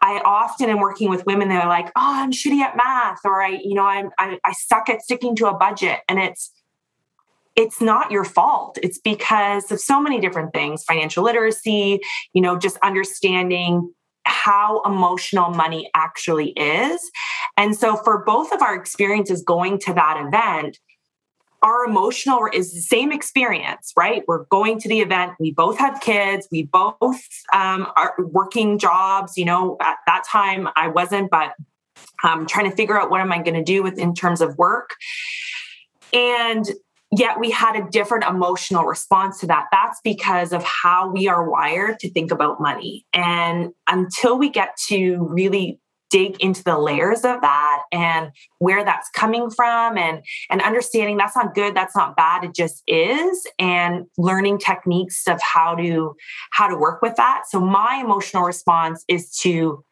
[0.00, 3.42] I often am working with women that are like, "Oh, I'm shitty at math," or
[3.42, 6.52] "I, you know, I'm I, I suck at sticking to a budget," and it's
[7.56, 8.78] it's not your fault.
[8.82, 12.00] It's because of so many different things financial literacy,
[12.32, 13.92] you know, just understanding
[14.24, 17.00] how emotional money actually is.
[17.56, 20.78] And so, for both of our experiences going to that event,
[21.62, 24.22] our emotional is the same experience, right?
[24.26, 25.32] We're going to the event.
[25.38, 26.46] We both have kids.
[26.50, 29.36] We both um, are working jobs.
[29.36, 31.54] You know, at that time I wasn't, but
[32.22, 34.58] I'm trying to figure out what am I going to do with in terms of
[34.58, 34.94] work.
[36.12, 36.66] And
[37.18, 39.66] yet we had a different emotional response to that.
[39.70, 43.06] That's because of how we are wired to think about money.
[43.12, 49.08] And until we get to really dig into the layers of that and where that's
[49.10, 54.04] coming from and and understanding that's not good that's not bad it just is and
[54.16, 56.14] learning techniques of how to
[56.52, 59.82] how to work with that so my emotional response is to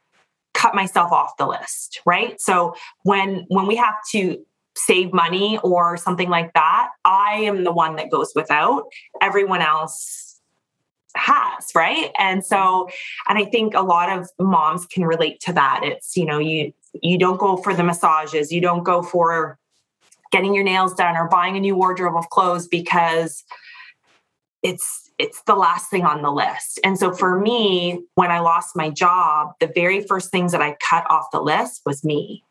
[0.55, 4.37] cut myself off the list right so when when we have to
[4.77, 8.85] save money or something like that, I am the one that goes without.
[9.21, 10.41] Everyone else
[11.15, 12.11] has, right?
[12.19, 12.89] And so,
[13.29, 15.81] and I think a lot of moms can relate to that.
[15.83, 19.59] It's, you know, you you don't go for the massages, you don't go for
[20.31, 23.45] getting your nails done or buying a new wardrobe of clothes because
[24.63, 26.81] it's it's the last thing on the list.
[26.83, 30.77] And so for me, when I lost my job, the very first things that I
[30.89, 32.43] cut off the list was me.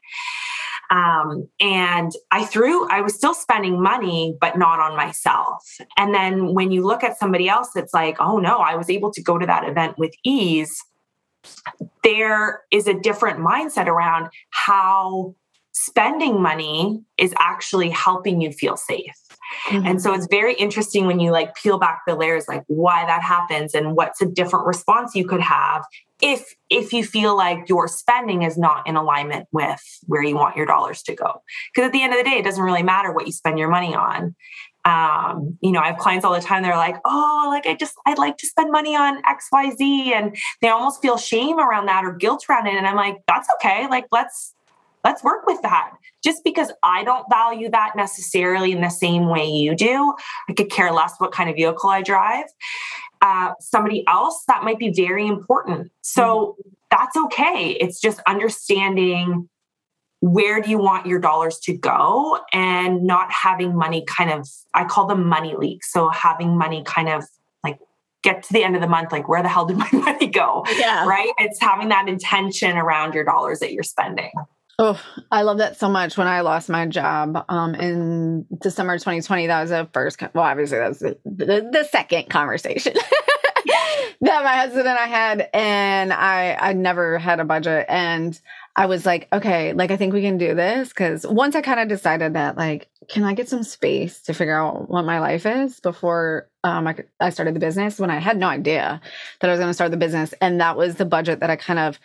[0.91, 5.63] Um, and I threw, I was still spending money, but not on myself.
[5.97, 9.11] And then when you look at somebody else, it's like, oh no, I was able
[9.13, 10.83] to go to that event with ease.
[12.03, 15.33] There is a different mindset around how
[15.71, 19.15] spending money is actually helping you feel safe.
[19.67, 19.85] Mm-hmm.
[19.85, 23.21] And so it's very interesting when you like peel back the layers like why that
[23.21, 25.83] happens and what's a different response you could have
[26.21, 30.55] if if you feel like your spending is not in alignment with where you want
[30.55, 31.41] your dollars to go
[31.73, 33.69] because at the end of the day it doesn't really matter what you spend your
[33.69, 34.35] money on
[34.83, 36.63] um, you know, I have clients all the time.
[36.63, 40.13] They're like, "Oh, like I just, I'd like to spend money on X, Y, Z,"
[40.13, 42.73] and they almost feel shame around that or guilt around it.
[42.73, 43.87] And I'm like, "That's okay.
[43.89, 44.55] Like, let's
[45.03, 45.91] let's work with that.
[46.23, 50.13] Just because I don't value that necessarily in the same way you do,
[50.49, 52.45] I could care less what kind of vehicle I drive.
[53.21, 55.91] Uh, somebody else, that might be very important.
[56.01, 56.69] So mm-hmm.
[56.89, 57.77] that's okay.
[57.79, 59.47] It's just understanding
[60.21, 64.85] where do you want your dollars to go and not having money kind of, I
[64.85, 65.91] call them money leaks.
[65.91, 67.25] So having money kind of
[67.63, 67.79] like
[68.21, 70.63] get to the end of the month, like where the hell did my money go?
[70.77, 71.07] Yeah.
[71.07, 71.31] Right.
[71.39, 74.31] It's having that intention around your dollars that you're spending.
[74.79, 76.17] Oh, I love that so much.
[76.17, 80.79] When I lost my job um, in December 2020, that was the first, well, obviously,
[80.79, 82.93] that was the, the, the second conversation
[84.21, 85.49] that my husband and I had.
[85.53, 87.85] And I, I never had a budget.
[87.89, 88.39] And
[88.75, 90.93] I was like, okay, like, I think we can do this.
[90.93, 94.57] Cause once I kind of decided that, like, can I get some space to figure
[94.57, 98.37] out what my life is before um, I, I started the business when I had
[98.37, 99.01] no idea
[99.39, 100.33] that I was going to start the business.
[100.41, 101.99] And that was the budget that I kind of,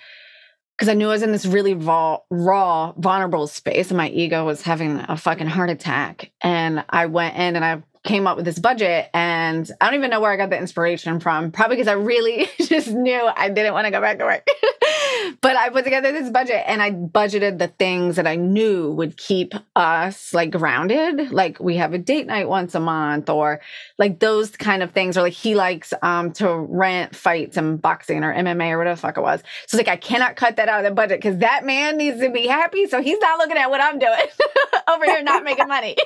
[0.76, 4.44] because I knew I was in this really raw, raw, vulnerable space, and my ego
[4.44, 6.30] was having a fucking heart attack.
[6.42, 10.10] And I went in and I came up with this budget and I don't even
[10.10, 11.50] know where I got the inspiration from.
[11.50, 14.46] Probably because I really just knew I didn't want to go back to work.
[15.42, 19.16] but I put together this budget and I budgeted the things that I knew would
[19.16, 21.32] keep us like grounded.
[21.32, 23.60] Like we have a date night once a month or
[23.98, 25.18] like those kind of things.
[25.18, 29.00] Or like he likes um to rent fights and boxing or MMA or whatever the
[29.00, 29.42] fuck it was.
[29.66, 32.30] So like I cannot cut that out of the budget because that man needs to
[32.30, 32.86] be happy.
[32.86, 34.26] So he's not looking at what I'm doing
[34.88, 35.96] over here not making money.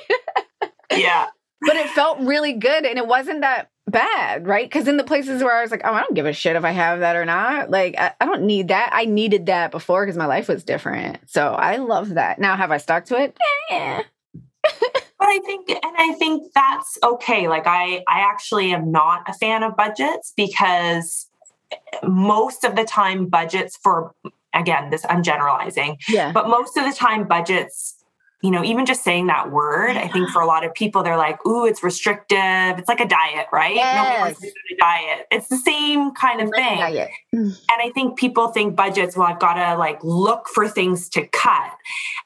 [0.91, 1.27] yeah
[1.61, 4.65] but it felt really good and it wasn't that bad, right?
[4.65, 6.63] Because in the places where I was like, oh, I don't give a shit if
[6.63, 7.69] I have that or not.
[7.69, 8.89] Like, I, I don't need that.
[8.93, 11.17] I needed that before because my life was different.
[11.29, 12.39] So I love that.
[12.39, 13.37] Now, have I stuck to it?
[13.69, 14.03] Yeah.
[14.63, 17.47] but I think, and I think that's okay.
[17.47, 21.27] Like, I, I actually am not a fan of budgets because
[21.71, 24.13] eh, most of the time, budgets for
[24.53, 26.31] again, this I'm generalizing, yeah.
[26.31, 28.00] but most of the time, budgets
[28.41, 31.17] you know, even just saying that word, I think for a lot of people, they're
[31.17, 32.79] like, ooh, it's restrictive.
[32.79, 33.75] It's like a diet, right?
[33.75, 33.95] Yes.
[33.95, 35.27] Nobody wants to do a diet.
[35.31, 36.79] It's the same kind of thing.
[36.79, 37.11] Diet.
[37.31, 41.27] And I think people think budgets, well, I've got to like look for things to
[41.27, 41.71] cut.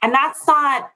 [0.02, 0.92] And that's not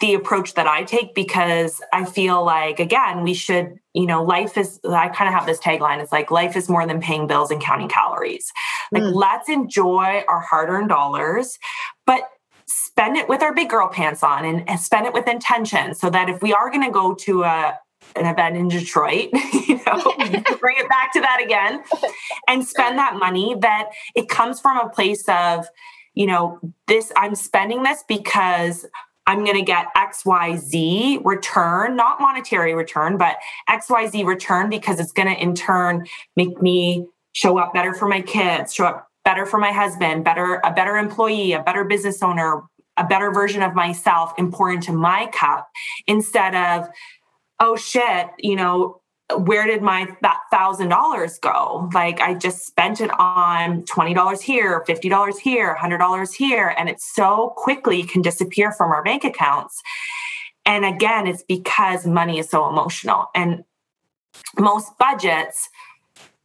[0.00, 4.58] the approach that I take because I feel like, again, we should, you know, life
[4.58, 6.02] is, I kind of have this tagline.
[6.02, 8.50] It's like, life is more than paying bills and counting calories.
[8.90, 9.14] Like, mm.
[9.14, 11.58] let's enjoy our hard earned dollars.
[12.06, 12.22] But
[12.98, 16.28] spend it with our big girl pants on and, spend it with intention so that
[16.28, 17.78] if we are going to go to a
[18.16, 19.28] an event in Detroit,
[19.68, 20.02] you know,
[20.60, 21.82] bring it back to that again
[22.48, 25.66] and spend that money that it comes from a place of,
[26.14, 26.58] you know,
[26.88, 28.84] this I'm spending this because
[29.26, 33.36] I'm going to get XYZ return, not monetary return, but
[33.68, 38.22] XYZ return because it's going to in turn make me show up better for my
[38.22, 42.62] kids, show up better for my husband, better a better employee, a better business owner,
[42.98, 45.68] a better version of myself and pour into my cup
[46.06, 46.88] instead of
[47.60, 49.00] oh shit, you know,
[49.36, 51.90] where did my that thousand dollars go?
[51.92, 56.74] Like I just spent it on twenty dollars here, fifty dollars here, hundred dollars here,
[56.78, 59.82] and it so quickly can disappear from our bank accounts.
[60.64, 63.64] And again, it's because money is so emotional, and
[64.58, 65.68] most budgets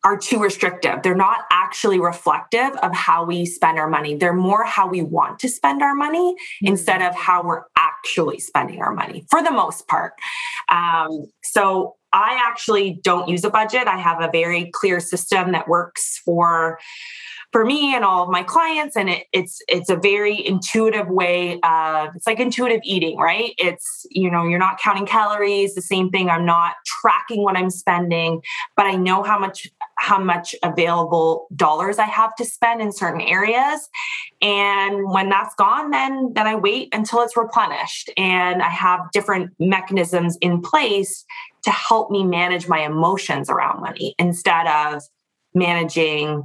[0.04, 1.02] are too restrictive.
[1.02, 4.16] They're not actually reflective of how we spend our money.
[4.16, 6.68] They're more how we want to spend our money mm-hmm.
[6.68, 10.14] instead of how we're actually spending our money for the most part.
[10.70, 13.88] Um, so I actually don't use a budget.
[13.88, 16.80] I have a very clear system that works for
[17.54, 21.60] for me and all of my clients and it, it's it's a very intuitive way
[21.62, 26.10] of it's like intuitive eating right it's you know you're not counting calories the same
[26.10, 28.42] thing i'm not tracking what i'm spending
[28.76, 29.68] but i know how much
[30.00, 33.88] how much available dollars i have to spend in certain areas
[34.42, 39.52] and when that's gone then then i wait until it's replenished and i have different
[39.60, 41.24] mechanisms in place
[41.64, 45.02] to help me manage my emotions around money instead of
[45.54, 46.44] managing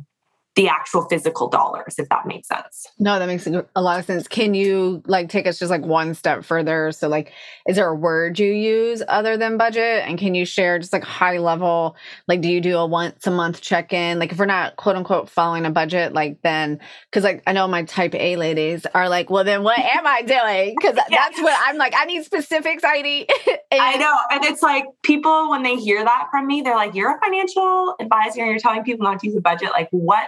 [0.59, 2.89] the actual physical dollars, if that makes sense.
[2.99, 4.27] No, that makes a lot of sense.
[4.27, 6.91] Can you like take us just like one step further?
[6.91, 7.33] So, like,
[7.69, 10.03] is there a word you use other than budget?
[10.05, 11.95] And can you share just like high level?
[12.27, 14.19] Like, do you do a once a month check in?
[14.19, 17.69] Like, if we're not quote unquote following a budget, like then, because like I know
[17.69, 20.75] my type A ladies are like, well, then what am I doing?
[20.77, 21.05] Because yeah.
[21.11, 21.95] that's what I'm like.
[21.97, 23.29] I need specifics, Heidi.
[23.71, 26.97] and- I know, and it's like people when they hear that from me, they're like,
[26.97, 29.71] "You're a financial advisor, and you're telling people not to use a budget.
[29.71, 30.27] Like, what?"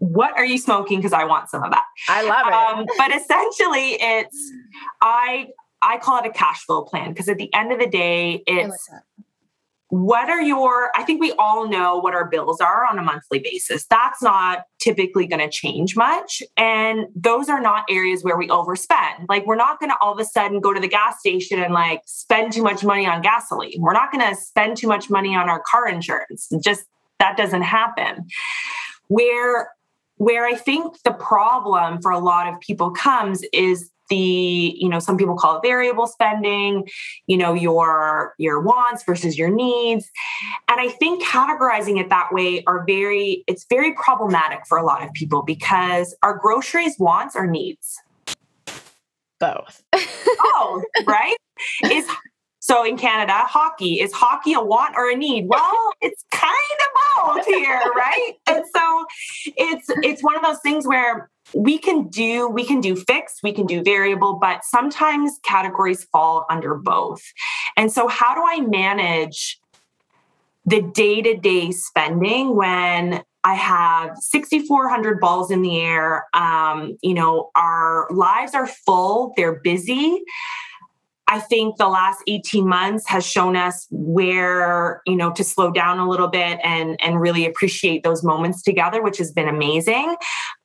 [0.00, 0.98] What are you smoking?
[0.98, 1.84] Because I want some of that.
[2.08, 2.52] I love it.
[2.52, 4.52] Um, but essentially, it's
[5.00, 5.48] I
[5.82, 8.88] I call it a cash flow plan because at the end of the day, it's
[9.92, 13.40] what are your i think we all know what our bills are on a monthly
[13.40, 18.46] basis that's not typically going to change much and those are not areas where we
[18.48, 21.60] overspend like we're not going to all of a sudden go to the gas station
[21.60, 25.10] and like spend too much money on gasoline we're not going to spend too much
[25.10, 26.84] money on our car insurance just
[27.18, 28.28] that doesn't happen
[29.08, 29.70] where
[30.20, 34.98] where I think the problem for a lot of people comes is the you know
[34.98, 36.86] some people call it variable spending
[37.26, 40.10] you know your your wants versus your needs.
[40.68, 45.02] And i think categorizing it that way are very it's very problematic for a lot
[45.02, 47.96] of people because our groceries wants or needs.
[49.38, 49.82] Both.
[49.94, 51.36] Oh right?
[51.90, 52.06] Is
[52.70, 55.48] so in Canada, hockey is hockey a want or a need?
[55.48, 58.34] Well, it's kind of both here, right?
[58.46, 59.04] And so
[59.56, 63.52] it's it's one of those things where we can do we can do fixed, we
[63.52, 67.20] can do variable, but sometimes categories fall under both.
[67.76, 69.58] And so how do I manage
[70.64, 76.26] the day-to-day spending when I have 6,400 balls in the air.
[76.34, 80.22] Um, you know, our lives are full, they're busy.
[81.30, 86.00] I think the last 18 months has shown us where, you know, to slow down
[86.00, 90.16] a little bit and and really appreciate those moments together, which has been amazing.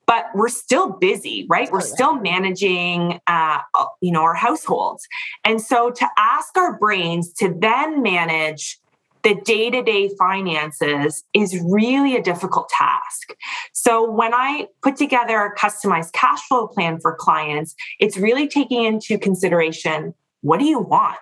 [0.07, 1.71] But we're still busy, right?
[1.71, 3.59] We're still managing, uh,
[4.01, 5.07] you know, our households,
[5.43, 8.79] and so to ask our brains to then manage
[9.21, 13.35] the day to day finances is really a difficult task.
[13.73, 18.83] So, when I put together a customized cash flow plan for clients, it's really taking
[18.83, 20.13] into consideration
[20.45, 21.17] what do you want?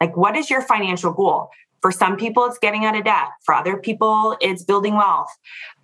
[0.00, 1.50] Like, what is your financial goal?
[1.82, 3.28] For some people, it's getting out of debt.
[3.44, 5.30] For other people, it's building wealth.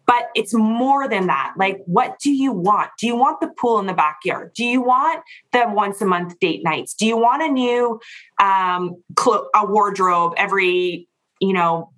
[0.04, 1.54] But it's more than that.
[1.56, 2.90] Like, what do you want?
[2.98, 4.52] Do you want the pool in the backyard?
[4.54, 6.94] Do you want the once a month date nights?
[6.94, 8.00] Do you want a new
[8.40, 11.08] um, clo- a wardrobe every,
[11.40, 11.90] you know,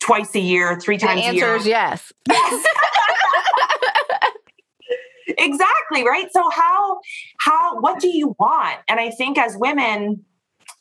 [0.00, 1.54] twice a year, three times the a year?
[1.54, 2.12] answer is yes.
[5.40, 6.28] exactly right?
[6.32, 7.00] So how
[7.38, 8.78] how what do you want?
[8.88, 10.24] And i think as women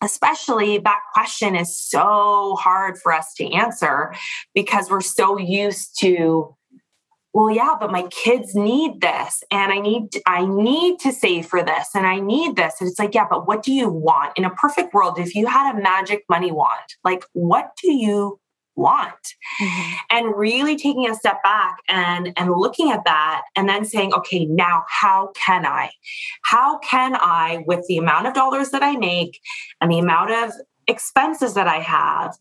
[0.02, 4.14] especially that question is so hard for us to answer
[4.54, 6.56] because we're so used to
[7.34, 11.64] well yeah but my kids need this and i need i need to save for
[11.64, 12.76] this and i need this.
[12.80, 14.38] And it's like yeah but what do you want?
[14.38, 18.40] In a perfect world if you had a magic money wand like what do you
[18.80, 19.94] want mm-hmm.
[20.10, 24.46] and really taking a step back and and looking at that and then saying okay
[24.46, 25.90] now how can i
[26.44, 29.40] how can i with the amount of dollars that i make
[29.82, 30.52] and the amount of
[30.88, 32.36] expenses that i have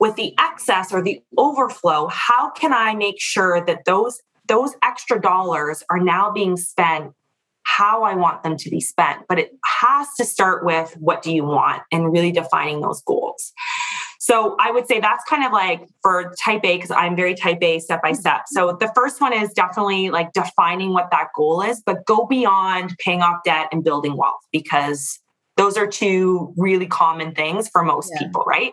[0.00, 5.20] with the excess or the overflow how can i make sure that those those extra
[5.20, 7.12] dollars are now being spent
[7.64, 9.22] how I want them to be spent.
[9.28, 13.52] But it has to start with what do you want and really defining those goals.
[14.26, 17.58] So I would say that's kind of like for type A, because I'm very type
[17.60, 18.36] A step by step.
[18.36, 18.54] Mm-hmm.
[18.54, 22.96] So the first one is definitely like defining what that goal is, but go beyond
[23.04, 25.20] paying off debt and building wealth because
[25.56, 28.26] those are two really common things for most yeah.
[28.26, 28.72] people, right?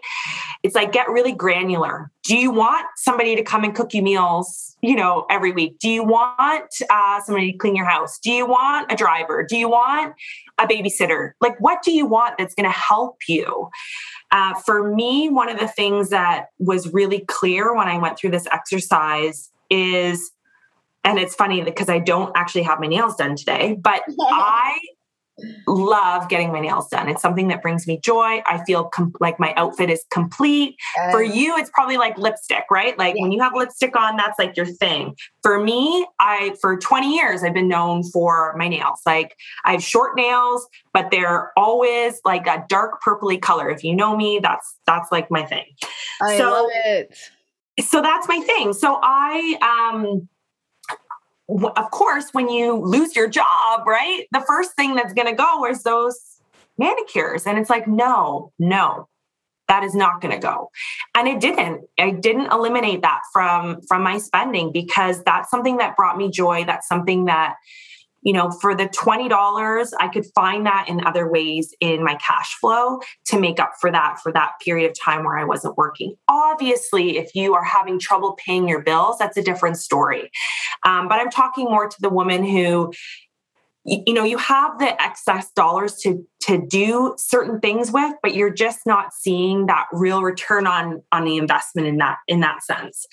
[0.63, 2.11] It's like get really granular.
[2.23, 5.77] Do you want somebody to come and cook you meals, you know, every week?
[5.79, 8.17] Do you want uh, somebody to clean your house?
[8.19, 9.45] Do you want a driver?
[9.47, 10.15] Do you want
[10.57, 11.32] a babysitter?
[11.39, 13.69] Like, what do you want that's going to help you?
[14.32, 18.32] Uh, for me, one of the things that was really clear when I went through
[18.32, 20.32] this exercise is,
[21.03, 24.79] and it's funny because I don't actually have my nails done today, but I
[25.67, 27.09] love getting my nails done.
[27.09, 28.41] It's something that brings me joy.
[28.45, 30.75] I feel com- like my outfit is complete.
[31.01, 32.97] Um, For you, it's probably like lipstick, right?
[32.97, 33.23] Like yeah.
[33.23, 35.15] when you have lipstick on, that's like your thing.
[35.43, 38.99] For me, I for 20 years I've been known for my nails.
[39.05, 39.35] Like
[39.65, 43.69] I have short nails, but they're always like a dark purpley color.
[43.69, 45.65] If you know me, that's that's like my thing.
[46.21, 47.17] I so, love it.
[47.79, 48.73] So that's my thing.
[48.73, 50.27] So I um
[51.76, 55.66] of course, when you lose your job, right, the first thing that's going to go
[55.66, 56.20] is those
[56.78, 57.45] manicures.
[57.45, 59.08] And it's like, no, no,
[59.68, 60.70] that is not going to go.
[61.16, 65.95] And it didn't i didn't eliminate that from from my spending because that's something that
[65.95, 66.64] brought me joy.
[66.66, 67.56] That's something that
[68.22, 72.55] you know, for the $20, I could find that in other ways in my cash
[72.59, 76.15] flow to make up for that for that period of time where I wasn't working.
[76.28, 80.30] Obviously, if you are having trouble paying your bills, that's a different story.
[80.86, 82.93] Um, but I'm talking more to the woman who
[83.84, 88.53] you know you have the excess dollars to to do certain things with but you're
[88.53, 93.07] just not seeing that real return on on the investment in that in that sense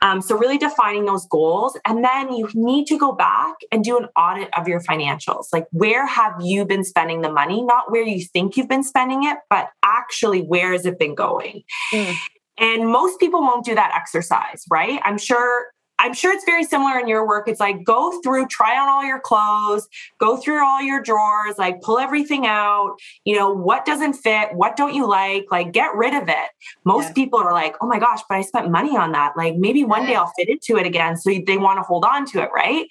[0.00, 3.98] um, so really defining those goals and then you need to go back and do
[3.98, 8.02] an audit of your financials like where have you been spending the money not where
[8.02, 11.62] you think you've been spending it but actually where has it been going
[11.92, 12.16] mm.
[12.56, 15.00] And most people won't do that exercise, right?
[15.04, 15.66] I'm sure
[15.98, 17.48] I'm sure it's very similar in your work.
[17.48, 19.88] It's like go through, try on all your clothes,
[20.18, 22.96] go through all your drawers, like pull everything out.
[23.24, 24.54] You know, what doesn't fit?
[24.54, 25.46] What don't you like?
[25.50, 26.50] Like get rid of it.
[26.84, 27.12] Most yeah.
[27.12, 29.32] people are like, oh my gosh, but I spent money on that.
[29.36, 31.16] Like maybe one day I'll fit into it again.
[31.16, 32.86] So they want to hold on to it, right?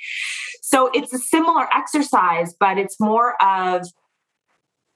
[0.62, 3.86] So it's a similar exercise, but it's more of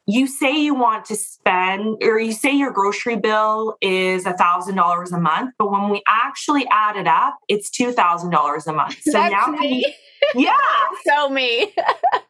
[0.07, 4.75] you say you want to spend or you say your grocery bill is a thousand
[4.75, 8.73] dollars a month but when we actually add it up it's two thousand dollars a
[8.73, 8.97] month.
[9.01, 9.85] So That's now me.
[10.35, 10.57] yeah.
[11.05, 11.73] So me.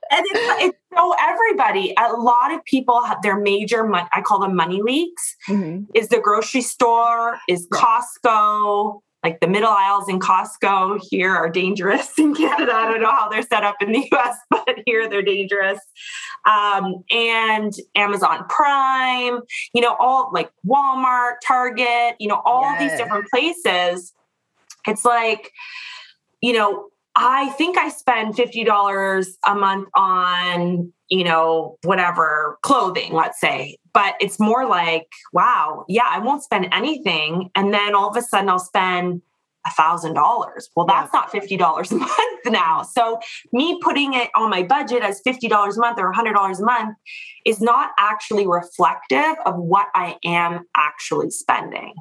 [0.09, 1.93] And it's, it's, so everybody.
[1.99, 5.35] A lot of people have their major mon- i call them money leaks.
[5.49, 5.83] Mm-hmm.
[5.93, 12.17] is the grocery store is costco like the middle aisles in Costco here are dangerous
[12.17, 12.71] in Canada.
[12.73, 15.79] I don't know how they're set up in the US, but here they're dangerous.
[16.45, 19.41] Um, and Amazon Prime,
[19.73, 22.91] you know, all like Walmart, Target, you know, all yes.
[22.91, 24.13] these different places.
[24.87, 25.51] It's like,
[26.41, 33.41] you know, I think I spend $50 a month on, you know, whatever clothing, let's
[33.41, 33.77] say.
[33.97, 37.49] But it's more like, wow, yeah, I won't spend anything.
[37.55, 39.23] And then all of a sudden I'll spend
[39.65, 40.69] a thousand dollars.
[40.75, 42.83] Well, that's not fifty dollars a month now.
[42.83, 43.19] So
[43.51, 46.59] me putting it on my budget as fifty dollars a month or a hundred dollars
[46.59, 46.95] a month
[47.43, 51.95] is not actually reflective of what I am actually spending.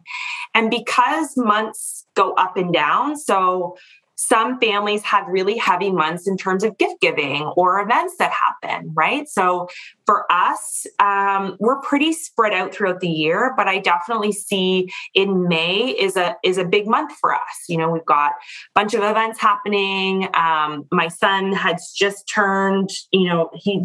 [0.55, 3.77] And because months go up and down, so
[4.17, 8.91] some families have really heavy months in terms of gift giving or events that happen,
[8.95, 9.29] right?
[9.29, 9.69] So
[10.07, 15.47] for us, um, we're pretty spread out throughout the year, but I definitely see in
[15.49, 17.65] May is a is a big month for us.
[17.69, 18.35] You know, we've got a
[18.75, 20.29] bunch of events happening.
[20.35, 23.85] Um, my son has just turned, you know, he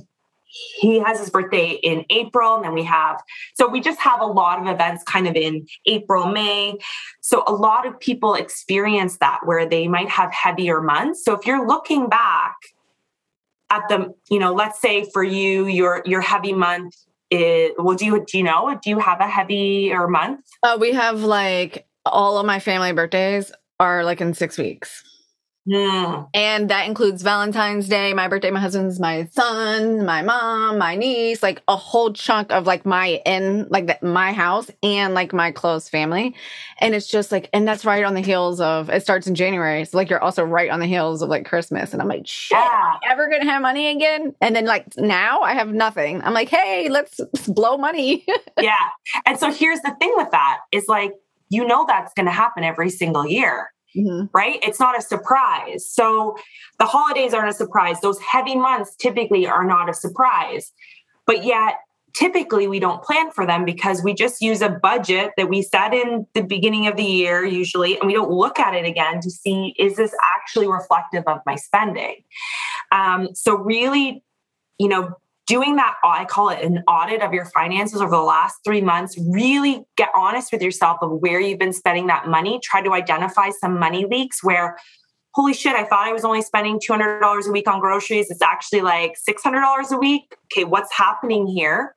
[0.51, 3.21] he has his birthday in April, and then we have
[3.55, 6.77] so we just have a lot of events kind of in April, May.
[7.21, 11.23] So a lot of people experience that where they might have heavier months.
[11.23, 12.55] So if you're looking back
[13.69, 16.95] at the, you know, let's say for you, your your heavy month
[17.29, 18.77] is well, do you do you know?
[18.83, 20.41] Do you have a heavier month?
[20.63, 25.03] Uh, we have like all of my family birthdays are like in six weeks.
[25.67, 26.27] Mm.
[26.33, 31.43] And that includes Valentine's Day, my birthday, my husband's, my son, my mom, my niece,
[31.43, 35.51] like a whole chunk of like my in like the, my house and like my
[35.51, 36.33] close family.
[36.79, 39.85] And it's just like, and that's right on the heels of it starts in January.
[39.85, 41.93] So like you're also right on the heels of like Christmas.
[41.93, 42.95] And I'm like, shit, Yeah.
[43.07, 44.33] ever gonna have money again?
[44.41, 46.23] And then like now I have nothing.
[46.23, 48.25] I'm like, hey, let's, let's blow money.
[48.59, 48.73] yeah.
[49.27, 51.13] And so here's the thing with that is like,
[51.49, 53.69] you know, that's going to happen every single year.
[53.95, 54.29] Mhm.
[54.33, 54.59] right?
[54.61, 55.89] It's not a surprise.
[55.89, 56.35] So
[56.79, 57.99] the holidays aren't a surprise.
[58.01, 60.71] Those heavy months typically are not a surprise.
[61.25, 61.75] But yet,
[62.13, 65.93] typically we don't plan for them because we just use a budget that we set
[65.93, 69.29] in the beginning of the year usually and we don't look at it again to
[69.31, 72.15] see is this actually reflective of my spending
[72.91, 74.23] um, so really
[74.77, 75.11] you know
[75.47, 79.17] doing that i call it an audit of your finances over the last three months.
[79.31, 82.59] Really get honest with yourself of where you've been spending that money.
[82.63, 84.77] Try to identify some money leaks where
[85.33, 88.29] holy shit i thought i was only spending $200 a week on groceries.
[88.29, 90.35] It's actually like $600 a week.
[90.51, 91.95] Okay what's happening here?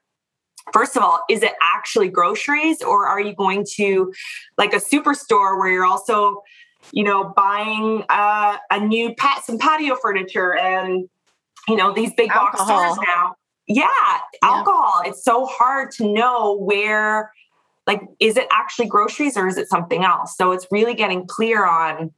[0.73, 4.13] First of all, is it actually groceries or are you going to
[4.57, 6.43] like a superstore where you're also,
[6.93, 11.09] you know, buying uh, a new pat some patio furniture and
[11.69, 12.95] you know these big box Alcohol.
[12.95, 13.35] stores now?
[13.67, 13.87] Yeah,
[14.43, 15.03] alcohol.
[15.07, 17.33] It's so hard to know where,
[17.87, 20.37] like, is it actually groceries or is it something else?
[20.37, 22.13] So it's really getting clear on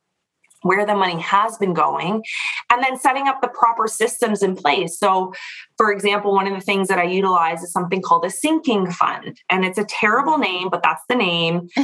[0.66, 2.22] where the money has been going
[2.70, 4.98] and then setting up the proper systems in place.
[4.98, 5.32] So,
[5.76, 9.40] for example, one of the things that I utilize is something called a sinking fund.
[9.50, 11.68] And it's a terrible name, but that's the name.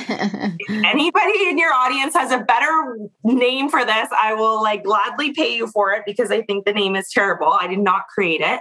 [0.65, 5.33] If anybody in your audience has a better name for this, I will like gladly
[5.33, 7.53] pay you for it because I think the name is terrible.
[7.53, 8.61] I did not create it.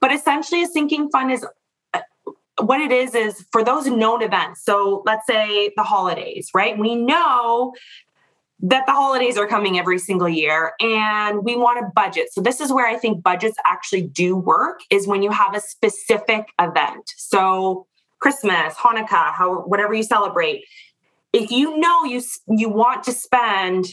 [0.00, 1.46] But essentially, a sinking fund is
[1.94, 2.00] uh,
[2.62, 4.64] what it is is for those known events.
[4.64, 6.78] So let's say the holidays, right?
[6.78, 7.72] We know
[8.62, 12.32] that the holidays are coming every single year and we want a budget.
[12.32, 15.60] So this is where I think budgets actually do work is when you have a
[15.60, 17.10] specific event.
[17.16, 17.86] So
[18.20, 20.64] Christmas, Hanukkah, how whatever you celebrate.
[21.32, 23.86] If you know you you want to spend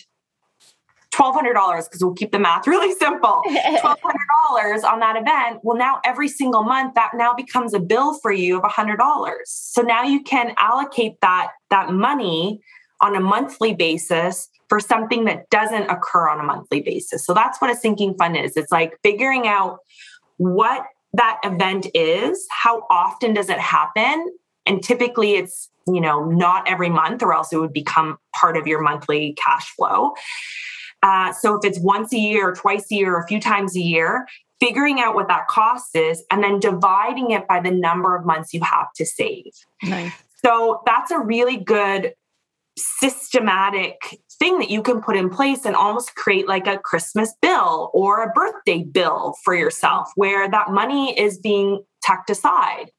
[1.13, 3.41] $1200 because we'll keep the math really simple.
[3.47, 8.33] $1200 on that event, well now every single month that now becomes a bill for
[8.33, 8.97] you of $100.
[9.45, 12.59] So now you can allocate that that money
[12.99, 17.25] on a monthly basis for something that doesn't occur on a monthly basis.
[17.25, 18.57] So that's what a sinking fund is.
[18.57, 19.79] It's like figuring out
[20.37, 24.29] what that event is, how often does it happen?
[24.65, 28.67] And typically it's, you know, not every month or else it would become part of
[28.67, 30.13] your monthly cash flow.
[31.01, 33.75] Uh, so if it's once a year or twice a year or a few times
[33.75, 34.27] a year,
[34.59, 38.53] figuring out what that cost is and then dividing it by the number of months
[38.53, 39.51] you have to save.
[39.83, 40.11] nice.
[40.43, 42.13] So that's a really good
[42.77, 47.89] systematic thing that you can put in place and almost create like a Christmas bill
[47.93, 52.91] or a birthday bill for yourself where that money is being tucked aside.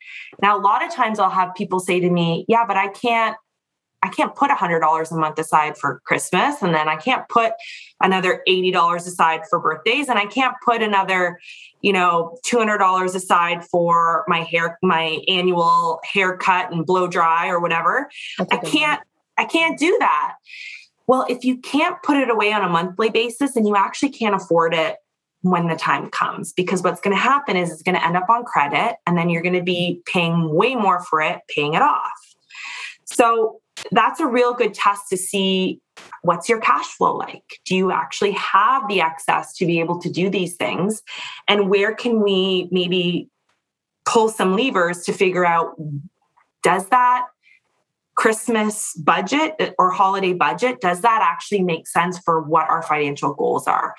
[0.43, 3.37] Now a lot of times I'll have people say to me, "Yeah, but I can't
[4.01, 7.53] I can't put $100 a month aside for Christmas and then I can't put
[8.01, 11.41] another $80 aside for birthdays and I can't put another,
[11.83, 18.09] you know, $200 aside for my hair my annual haircut and blow dry or whatever."
[18.39, 18.73] I a I good one.
[18.73, 19.01] can't
[19.39, 20.35] I can't do that.
[21.09, 24.35] Well, if you can't put it away on a monthly basis and you actually can't
[24.35, 24.97] afford it
[25.41, 28.29] when the time comes because what's going to happen is it's going to end up
[28.29, 31.83] on credit and then you're going to be paying way more for it paying it
[31.83, 32.13] off.
[33.05, 35.81] So that's a real good test to see
[36.23, 37.61] what's your cash flow like?
[37.65, 41.03] Do you actually have the excess to be able to do these things?
[41.47, 43.29] And where can we maybe
[44.05, 45.77] pull some levers to figure out
[46.63, 47.27] does that
[48.19, 53.69] Christmas budget or holiday budget, does that actually make sense for what our financial goals
[53.69, 53.95] are?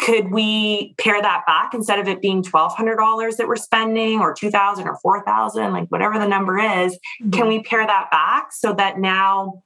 [0.00, 4.88] Could we pare that back instead of it being $1,200 that we're spending or 2000
[4.88, 6.98] or 4000 like whatever the number is,
[7.30, 9.62] can we pare that back so that now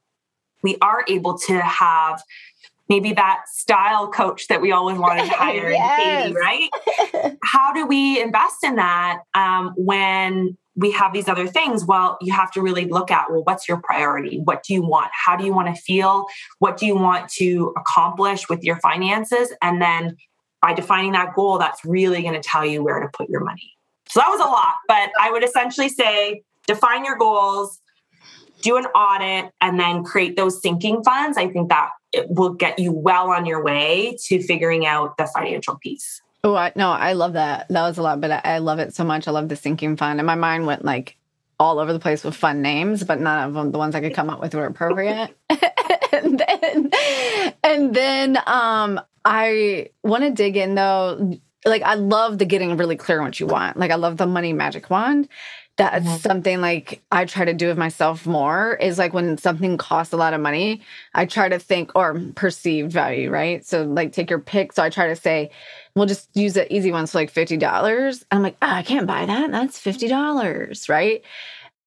[0.63, 2.21] we are able to have
[2.89, 6.25] maybe that style coach that we always wanted to hire yes.
[6.25, 7.37] Katie, right?
[7.43, 11.83] How do we invest in that um, when we have these other things?
[11.83, 14.39] Well, you have to really look at well, what's your priority?
[14.43, 15.09] What do you want?
[15.11, 16.27] How do you want to feel?
[16.59, 19.51] What do you want to accomplish with your finances?
[19.61, 20.15] And then
[20.61, 23.73] by defining that goal, that's really going to tell you where to put your money.
[24.07, 27.81] So that was a lot, but I would essentially say define your goals,
[28.61, 31.37] do an audit, and then create those sinking funds.
[31.37, 35.25] I think that it will get you well on your way to figuring out the
[35.25, 36.21] financial piece.
[36.47, 37.67] Oh, I, no, I love that.
[37.67, 39.27] That was a lot, but I, I love it so much.
[39.27, 40.17] I love the sinking fund.
[40.17, 41.17] And my mind went like
[41.59, 44.13] all over the place with fun names, but none of them, the ones I could
[44.13, 45.35] come up with, were appropriate.
[46.13, 46.91] and then,
[47.65, 51.37] and then um, I want to dig in though.
[51.65, 53.75] Like, I love the getting really clear on what you want.
[53.75, 55.27] Like, I love the money magic wand
[55.77, 56.17] that's mm-hmm.
[56.17, 60.17] something like I try to do with myself more is like when something costs a
[60.17, 60.81] lot of money,
[61.13, 63.63] I try to think or perceived value, right?
[63.63, 64.73] So like take your pick.
[64.73, 65.51] So I try to say,
[65.97, 68.23] we'll just use the easy ones, so like fifty dollars.
[68.31, 69.51] I'm like, oh, I can't buy that.
[69.51, 71.23] That's fifty dollars, right?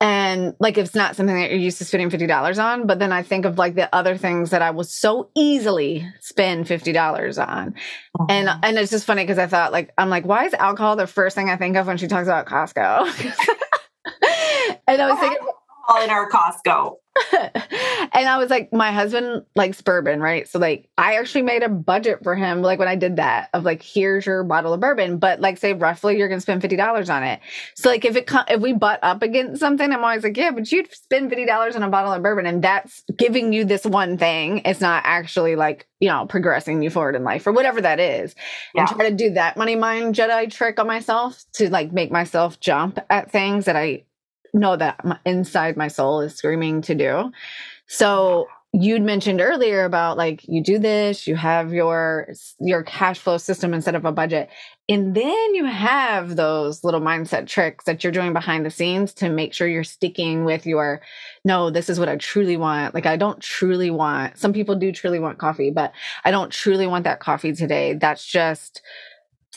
[0.03, 3.13] And like it's not something that you're used to spending fifty dollars on, but then
[3.13, 7.39] I think of like the other things that I will so easily spend fifty dollars
[7.39, 7.75] on,
[8.19, 8.25] mm-hmm.
[8.31, 11.07] and and it's just funny because I thought like I'm like, why is alcohol the
[11.07, 13.07] first thing I think of when she talks about Costco?
[14.87, 15.47] and I was thinking
[15.91, 16.97] all in our Costco.
[17.32, 20.47] and I was like, my husband likes bourbon, right?
[20.49, 23.64] So like, I actually made a budget for him, like when I did that, of
[23.64, 27.11] like, here's your bottle of bourbon, but like, say roughly, you're gonna spend fifty dollars
[27.11, 27.41] on it.
[27.74, 30.70] So like, if it if we butt up against something, I'm always like, yeah, but
[30.70, 34.16] you'd spend fifty dollars on a bottle of bourbon, and that's giving you this one
[34.16, 34.62] thing.
[34.64, 38.34] It's not actually like you know progressing you forward in life or whatever that is.
[38.74, 38.82] Yeah.
[38.82, 42.61] And try to do that money mind Jedi trick on myself to like make myself
[42.61, 44.05] jump at things that I
[44.55, 47.32] know that my, inside my soul is screaming to do.
[47.86, 52.28] So you'd mentioned earlier about like you do this you have your
[52.61, 54.48] your cash flow system instead of a budget.
[54.88, 59.28] And then you have those little mindset tricks that you're doing behind the scenes to
[59.28, 61.01] make sure you're sticking with your
[61.44, 62.94] no this is what i truly want.
[62.94, 65.92] Like i don't truly want some people do truly want coffee but
[66.24, 67.94] i don't truly want that coffee today.
[67.94, 68.82] That's just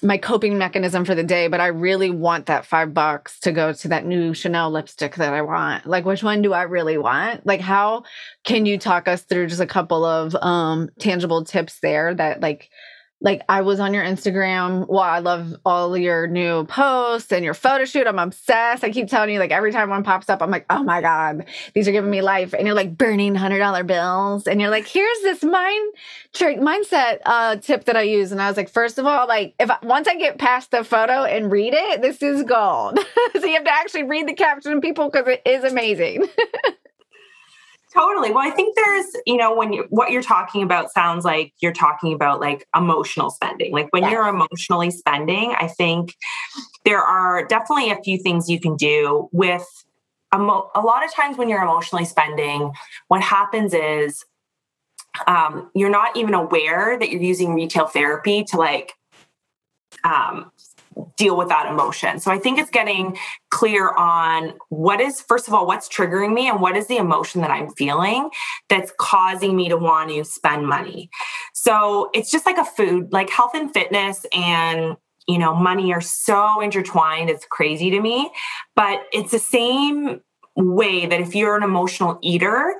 [0.01, 3.73] my coping mechanism for the day, but I really want that five bucks to go
[3.73, 5.85] to that new Chanel lipstick that I want.
[5.85, 7.45] Like, which one do I really want?
[7.45, 8.03] Like, how
[8.43, 12.69] can you talk us through just a couple of um, tangible tips there that, like,
[13.23, 14.85] like I was on your Instagram.
[14.87, 18.05] Well, I love all your new posts and your photo shoot.
[18.05, 18.83] I'm obsessed.
[18.83, 21.45] I keep telling you, like every time one pops up, I'm like, oh my God,
[21.73, 22.53] these are giving me life.
[22.53, 24.45] And you're like burning hundred dollar bills.
[24.45, 25.93] And you're like, here's this mind
[26.33, 28.33] trick mindset uh, tip that I use.
[28.33, 31.23] And I was like, first of all, like if once I get past the photo
[31.23, 32.99] and read it, this is gold.
[33.39, 36.27] so you have to actually read the caption, people, because it is amazing.
[37.93, 38.31] Totally.
[38.31, 41.73] Well, I think there's, you know, when you what you're talking about sounds like you're
[41.73, 43.71] talking about like emotional spending.
[43.71, 44.11] Like when yes.
[44.11, 46.15] you're emotionally spending, I think
[46.85, 49.67] there are definitely a few things you can do with
[50.33, 52.71] emo- a lot of times when you're emotionally spending,
[53.09, 54.25] what happens is
[55.27, 58.93] um, you're not even aware that you're using retail therapy to like
[60.03, 60.51] um,
[61.17, 62.19] deal with that emotion.
[62.19, 63.17] So I think it's getting
[63.51, 67.41] clear on what is, first of all, what's triggering me and what is the emotion
[67.41, 68.29] that I'm feeling
[68.69, 71.09] that's causing me to want to spend money.
[71.53, 76.01] So it's just like a food, like health and fitness and you know money are
[76.01, 78.29] so intertwined it's crazy to me
[78.75, 80.19] but it's the same
[80.55, 82.75] way that if you're an emotional eater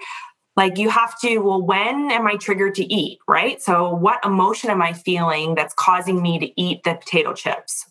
[0.55, 4.70] like you have to well when am i triggered to eat right so what emotion
[4.70, 7.86] am i feeling that's causing me to eat the potato chips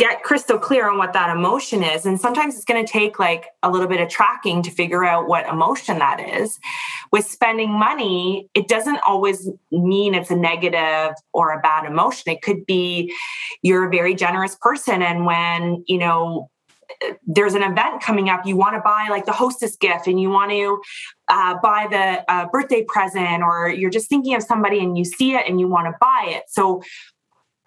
[0.00, 2.06] get crystal clear on what that emotion is.
[2.06, 5.28] And sometimes it's going to take like a little bit of tracking to figure out
[5.28, 6.58] what emotion that is.
[7.12, 12.32] With spending money, it doesn't always mean it's a negative or a bad emotion.
[12.32, 13.14] It could be
[13.62, 15.02] you're a very generous person.
[15.02, 16.48] And when, you know,
[17.26, 20.30] there's an event coming up, you want to buy like the hostess gift and you
[20.30, 20.80] want to
[21.28, 25.34] uh, buy the uh, birthday present, or you're just thinking of somebody and you see
[25.34, 26.44] it and you want to buy it.
[26.48, 26.82] So,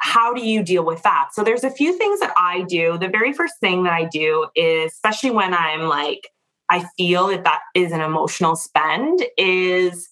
[0.04, 1.30] how do you deal with that?
[1.32, 2.97] So there's a few things that I do.
[2.97, 6.28] The very first thing that I do is, especially when I'm like,
[6.70, 10.10] I feel that that is an emotional spend, is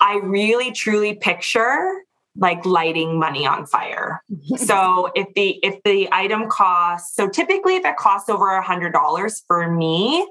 [0.00, 2.02] I really truly picture
[2.34, 4.22] like lighting money on fire.
[4.56, 8.94] so if the if the item costs, so typically if it costs over a hundred
[8.94, 10.26] dollars for me,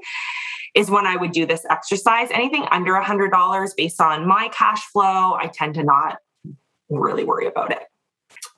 [0.73, 2.29] is when I would do this exercise.
[2.31, 6.17] Anything under a hundred dollars based on my cash flow, I tend to not
[6.89, 7.83] really worry about it.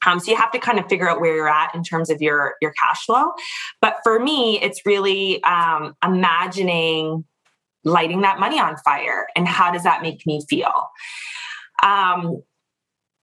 [0.06, 2.22] Um, so you have to kind of figure out where you're at in terms of
[2.22, 3.32] your your cash flow.
[3.82, 7.26] But for me, it's really um, imagining
[7.84, 10.90] lighting that money on fire and how does that make me feel.
[11.84, 12.44] Um,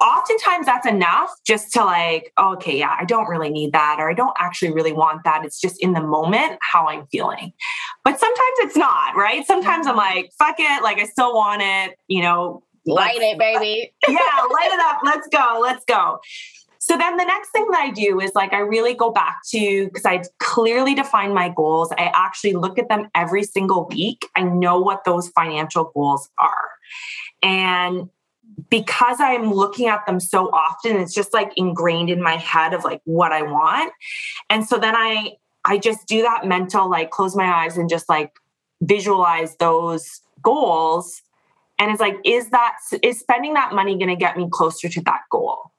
[0.01, 4.11] oftentimes that's enough just to like, oh, okay, yeah, I don't really need that, or
[4.11, 5.45] I don't actually really want that.
[5.45, 7.53] It's just in the moment how I'm feeling.
[8.05, 9.47] But sometimes it's not, right?
[9.47, 12.63] Sometimes I'm like, fuck it, like I still want it, you know.
[12.87, 13.93] Light it, baby.
[14.09, 15.01] yeah, light it up.
[15.05, 15.59] Let's go.
[15.61, 16.21] Let's go.
[16.89, 19.87] So then the next thing that I do is like I really go back to
[19.87, 21.93] because I clearly define my goals.
[21.93, 24.27] I actually look at them every single week.
[24.35, 26.71] I know what those financial goals are.
[27.43, 28.09] And
[28.71, 32.85] because I'm looking at them so often, it's just like ingrained in my head of
[32.85, 33.93] like what I want.
[34.49, 35.37] And so then I
[35.67, 38.33] I just do that mental like close my eyes and just like
[38.81, 41.21] visualize those goals
[41.79, 45.01] and it's like is that is spending that money going to get me closer to
[45.03, 45.73] that goal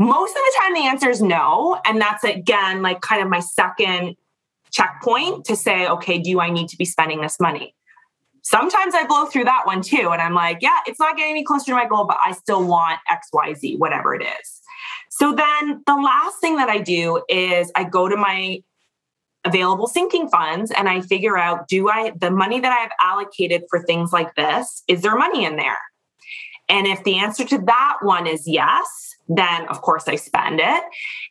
[0.00, 1.78] most of the time, the answer is no.
[1.84, 4.16] And that's again, like kind of my second
[4.72, 7.74] checkpoint to say, okay, do I need to be spending this money?
[8.42, 10.08] Sometimes I blow through that one too.
[10.10, 12.66] And I'm like, yeah, it's not getting me closer to my goal, but I still
[12.66, 14.60] want XYZ, whatever it is.
[15.10, 18.62] So then the last thing that I do is I go to my
[19.44, 23.64] available sinking funds and I figure out do I, the money that I have allocated
[23.68, 25.78] for things like this, is there money in there?
[26.70, 30.82] And if the answer to that one is yes, then of course I spend it.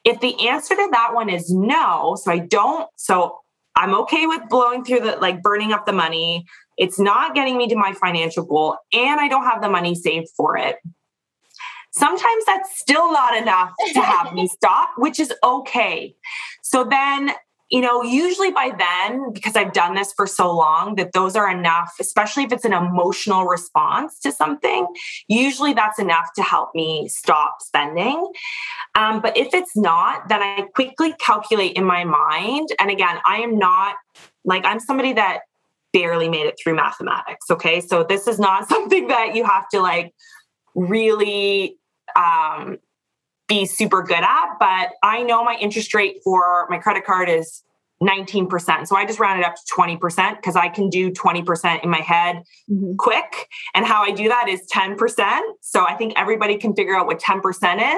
[0.05, 3.39] If the answer to that one is no, so I don't, so
[3.75, 6.45] I'm okay with blowing through the like burning up the money.
[6.77, 10.29] It's not getting me to my financial goal, and I don't have the money saved
[10.35, 10.77] for it.
[11.91, 16.15] Sometimes that's still not enough to have me stop, which is okay.
[16.61, 17.31] So then
[17.69, 21.49] you know, usually by then, because I've done this for so long, that those are
[21.49, 24.87] enough, especially if it's an emotional response to something.
[25.27, 28.31] Usually that's enough to help me stop spending.
[28.95, 32.69] Um, but if it's not, then I quickly calculate in my mind.
[32.79, 33.95] And again, I am not
[34.43, 35.41] like, I'm somebody that
[35.93, 37.51] barely made it through mathematics.
[37.51, 37.81] Okay.
[37.81, 40.13] So this is not something that you have to like
[40.73, 41.77] really
[42.15, 42.79] um,
[43.49, 47.63] be super good at, but I know my interest rate for my credit card is
[48.01, 48.87] 19%.
[48.87, 52.43] So I just rounded up to 20% because I can do 20% in my head
[52.71, 52.95] mm-hmm.
[52.97, 53.47] quick.
[53.75, 55.41] And how I do that is 10%.
[55.61, 57.41] So I think everybody can figure out what 10%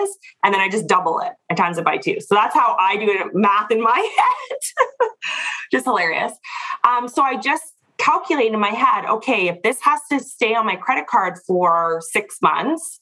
[0.03, 0.17] is.
[0.43, 1.33] And then I just double it.
[1.51, 2.19] I times it by two.
[2.19, 5.09] So that's how I do it math in my head.
[5.71, 6.33] just hilarious.
[6.87, 7.63] Um, so I just
[7.99, 12.01] calculate in my head, okay, if this has to stay on my credit card for
[12.09, 12.99] six months,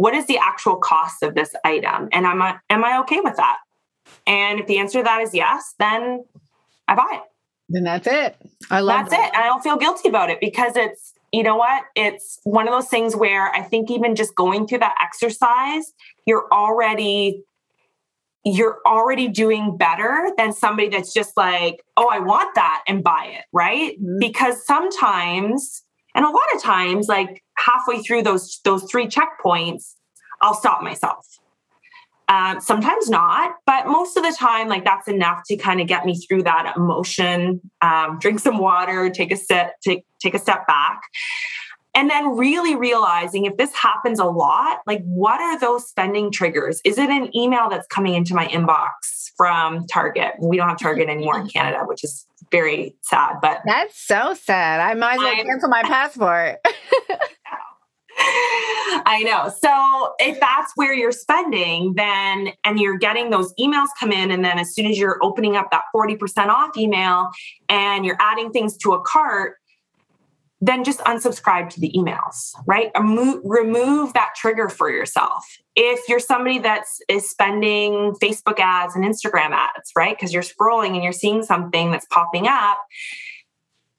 [0.00, 2.08] what is the actual cost of this item?
[2.10, 3.58] And am I, am I okay with that?
[4.26, 6.24] And if the answer to that is yes, then
[6.88, 7.22] I buy it.
[7.68, 8.34] Then that's it.
[8.70, 9.28] I love that's that.
[9.28, 9.34] it.
[9.34, 11.84] And I don't feel guilty about it because it's, you know what?
[11.94, 15.92] It's one of those things where I think even just going through that exercise,
[16.26, 17.44] you're already
[18.46, 23.34] you're already doing better than somebody that's just like, oh, I want that and buy
[23.38, 24.00] it, right?
[24.00, 24.18] Mm-hmm.
[24.18, 25.82] Because sometimes,
[26.14, 29.94] and a lot of times, like halfway through those those three checkpoints,
[30.42, 31.26] I'll stop myself.
[32.28, 36.06] Um, sometimes not, but most of the time, like that's enough to kind of get
[36.06, 37.60] me through that emotion.
[37.80, 41.02] Um, drink some water, take a step, take take a step back,
[41.92, 46.80] and then really realizing if this happens a lot, like what are those spending triggers?
[46.84, 50.34] Is it an email that's coming into my inbox from Target?
[50.38, 53.36] We don't have Target anymore in Canada, which is very sad.
[53.40, 54.80] But that's so sad.
[54.80, 56.58] I might as well cancel my passport.
[58.22, 59.50] I know.
[59.60, 64.44] So if that's where you're spending, then and you're getting those emails come in, and
[64.44, 67.30] then as soon as you're opening up that 40% off email
[67.68, 69.56] and you're adding things to a cart,
[70.60, 72.90] then just unsubscribe to the emails, right?
[73.44, 75.46] remove that trigger for yourself.
[75.74, 80.14] If you're somebody that's is spending Facebook ads and Instagram ads, right?
[80.14, 82.78] Because you're scrolling and you're seeing something that's popping up,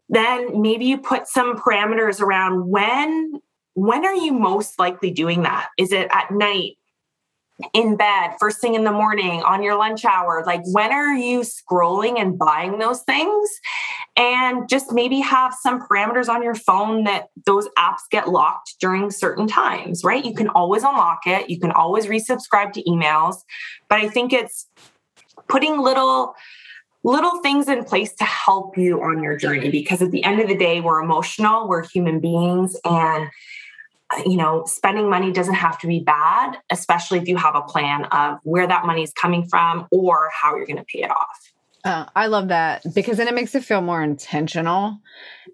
[0.09, 3.41] then maybe you put some parameters around when
[3.74, 5.70] when are you most likely doing that?
[5.78, 6.74] Is it at night,
[7.74, 10.43] in bed, first thing in the morning, on your lunch hour?
[10.45, 13.49] Like, when are you scrolling and buying those things?
[14.18, 19.12] And just maybe have some parameters on your phone that those apps get locked during
[19.12, 20.24] certain times, right?
[20.24, 23.38] You can always unlock it, you can always resubscribe to emails.
[23.89, 24.68] But I think it's
[25.47, 26.36] putting little
[27.03, 30.47] little things in place to help you on your journey because at the end of
[30.47, 33.28] the day we're emotional we're human beings and
[34.26, 38.05] you know, spending money doesn't have to be bad, especially if you have a plan
[38.05, 41.51] of where that money is coming from or how you're going to pay it off.
[41.84, 44.99] Uh, I love that because then it makes it feel more intentional.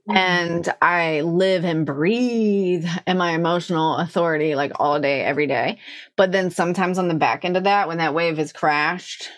[0.10, 0.18] Mm-hmm.
[0.18, 5.80] And I live and breathe in my emotional authority like all day, every day.
[6.16, 9.30] But then sometimes on the back end of that, when that wave has crashed,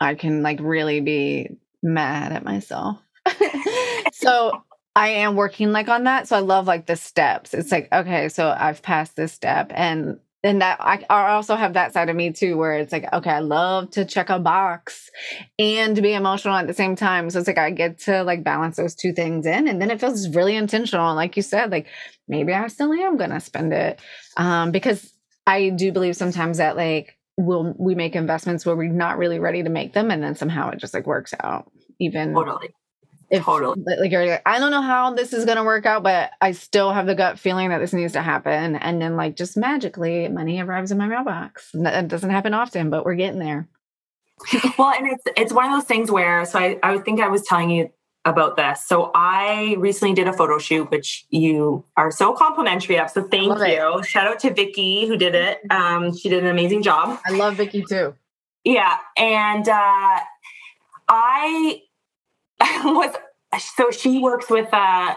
[0.00, 1.50] I can like really be
[1.82, 2.98] mad at myself.
[4.12, 4.62] so
[5.00, 6.28] I am working like on that.
[6.28, 7.54] So I love like the steps.
[7.54, 11.72] It's like, okay, so I've passed this step and and that I, I also have
[11.72, 15.10] that side of me too where it's like okay i love to check a box
[15.58, 18.76] and be emotional at the same time so it's like i get to like balance
[18.78, 21.88] those two things in and then it feels really intentional like you said like
[22.26, 24.00] maybe i still am gonna spend it
[24.38, 25.12] um because
[25.46, 29.62] i do believe sometimes that like we'll we make investments where we're not really ready
[29.62, 32.70] to make them and then somehow it just like works out even totally
[33.30, 33.80] if totally.
[33.98, 36.92] like you're like, I don't know how this is gonna work out, but I still
[36.92, 38.76] have the gut feeling that this needs to happen.
[38.76, 41.70] And then like just magically money arrives in my mailbox.
[41.74, 43.68] That doesn't happen often, but we're getting there.
[44.78, 47.42] well, and it's it's one of those things where so I, I think I was
[47.42, 47.90] telling you
[48.24, 48.86] about this.
[48.86, 53.10] So I recently did a photo shoot, which you are so complimentary of.
[53.10, 53.98] So thank you.
[53.98, 54.06] It.
[54.06, 55.60] Shout out to Vicky who did it.
[55.70, 57.18] Um, she did an amazing job.
[57.26, 58.14] I love Vicky too.
[58.64, 58.98] Yeah.
[59.16, 60.20] And uh
[61.08, 61.82] I
[62.84, 63.14] was
[63.76, 65.14] so she works with uh,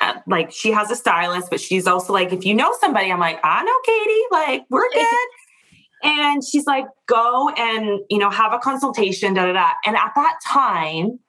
[0.00, 3.20] uh, like she has a stylist, but she's also like, if you know somebody, I'm
[3.20, 5.28] like, I know Katie, like we're good.
[6.02, 9.70] and she's like, go and you know have a consultation, da da da.
[9.84, 11.20] And at that time,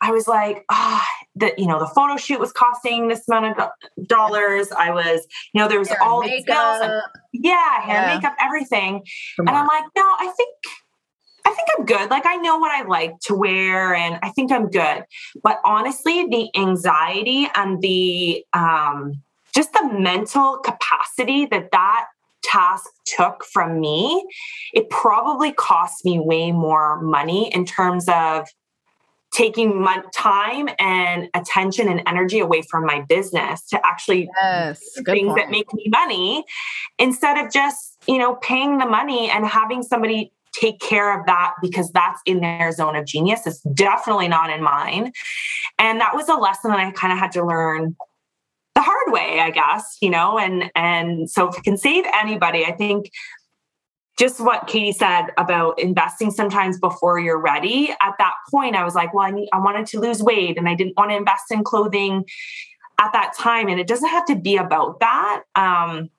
[0.00, 3.58] I was like, ah, oh, that you know the photo shoot was costing this amount
[3.58, 3.68] of
[4.06, 4.68] dollars.
[4.72, 7.02] I was, you know, there was hair all these bills, and,
[7.32, 8.14] yeah, hair, yeah.
[8.14, 9.02] makeup, everything.
[9.36, 9.62] Come and on.
[9.62, 10.56] I'm like, no, I think
[11.50, 12.10] I think I'm good.
[12.10, 15.04] Like I know what I like to wear and I think I'm good.
[15.42, 19.22] But honestly, the anxiety and the um
[19.52, 22.06] just the mental capacity that that
[22.44, 24.24] task took from me,
[24.72, 28.46] it probably cost me way more money in terms of
[29.32, 35.28] taking my time and attention and energy away from my business to actually yes, things
[35.28, 35.36] point.
[35.36, 36.44] that make me money
[36.98, 41.54] instead of just you know paying the money and having somebody take care of that
[41.62, 43.46] because that's in their zone of genius.
[43.46, 45.12] It's definitely not in mine.
[45.78, 47.96] And that was a lesson that I kind of had to learn
[48.74, 52.64] the hard way, I guess, you know, and and so if it can save anybody,
[52.64, 53.10] I think
[54.18, 57.90] just what Katie said about investing sometimes before you're ready.
[58.02, 60.68] At that point, I was like, well, I need, I wanted to lose weight and
[60.68, 62.26] I didn't want to invest in clothing
[63.00, 63.68] at that time.
[63.68, 65.44] And it doesn't have to be about that.
[65.56, 66.10] Um,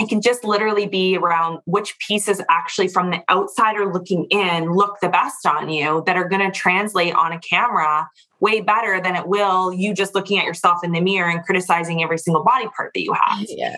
[0.00, 4.98] it can just literally be around which pieces actually from the outsider looking in look
[5.00, 8.08] the best on you that are going to translate on a camera
[8.40, 12.02] way better than it will you just looking at yourself in the mirror and criticizing
[12.02, 13.46] every single body part that you have.
[13.48, 13.76] Yeah.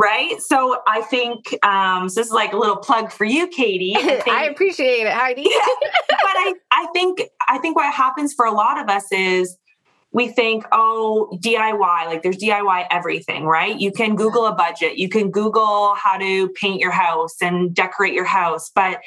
[0.00, 0.40] Right.
[0.40, 3.96] So I think um, so this is like a little plug for you, Katie.
[3.96, 5.42] I, think, I appreciate it, Heidi.
[5.42, 9.56] yeah, but I, I think I think what happens for a lot of us is
[10.12, 13.78] we think, oh, DIY, like there's DIY everything, right?
[13.78, 18.14] You can Google a budget, you can Google how to paint your house and decorate
[18.14, 19.00] your house, but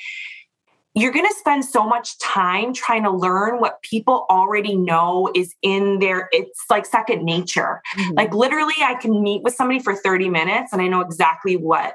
[0.94, 5.56] you're going to spend so much time trying to learn what people already know is
[5.62, 8.14] in their it's like second nature mm-hmm.
[8.16, 11.94] like literally i can meet with somebody for 30 minutes and i know exactly what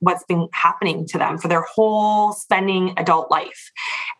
[0.00, 3.70] what's been happening to them for their whole spending adult life.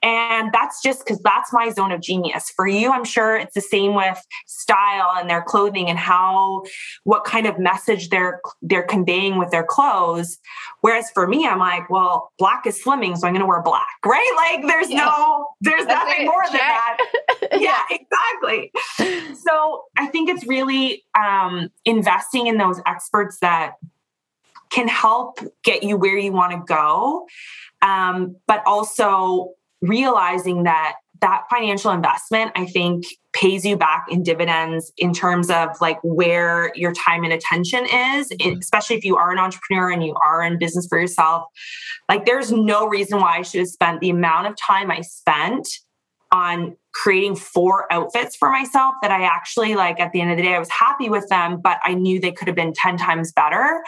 [0.02, 2.50] And that's just because that's my zone of genius.
[2.54, 6.62] For you, I'm sure it's the same with style and their clothing and how
[7.04, 10.38] what kind of message they're they're conveying with their clothes.
[10.80, 14.32] Whereas for me, I'm like, well, black is slimming, so I'm gonna wear black, right?
[14.36, 15.04] Like there's yeah.
[15.04, 16.26] no, there's that's nothing it.
[16.26, 16.98] more than that.
[17.60, 18.72] yeah, exactly.
[19.46, 23.74] So I think it's really um investing in those experts that
[24.70, 27.26] can help get you where you want to go.
[27.82, 34.92] Um, but also realizing that that financial investment, I think, pays you back in dividends
[34.96, 38.58] in terms of like where your time and attention is, mm-hmm.
[38.58, 41.44] especially if you are an entrepreneur and you are in business for yourself.
[42.08, 45.68] Like, there's no reason why I should have spent the amount of time I spent
[46.32, 50.42] on creating four outfits for myself that I actually like at the end of the
[50.42, 53.32] day I was happy with them but I knew they could have been 10 times
[53.32, 53.82] better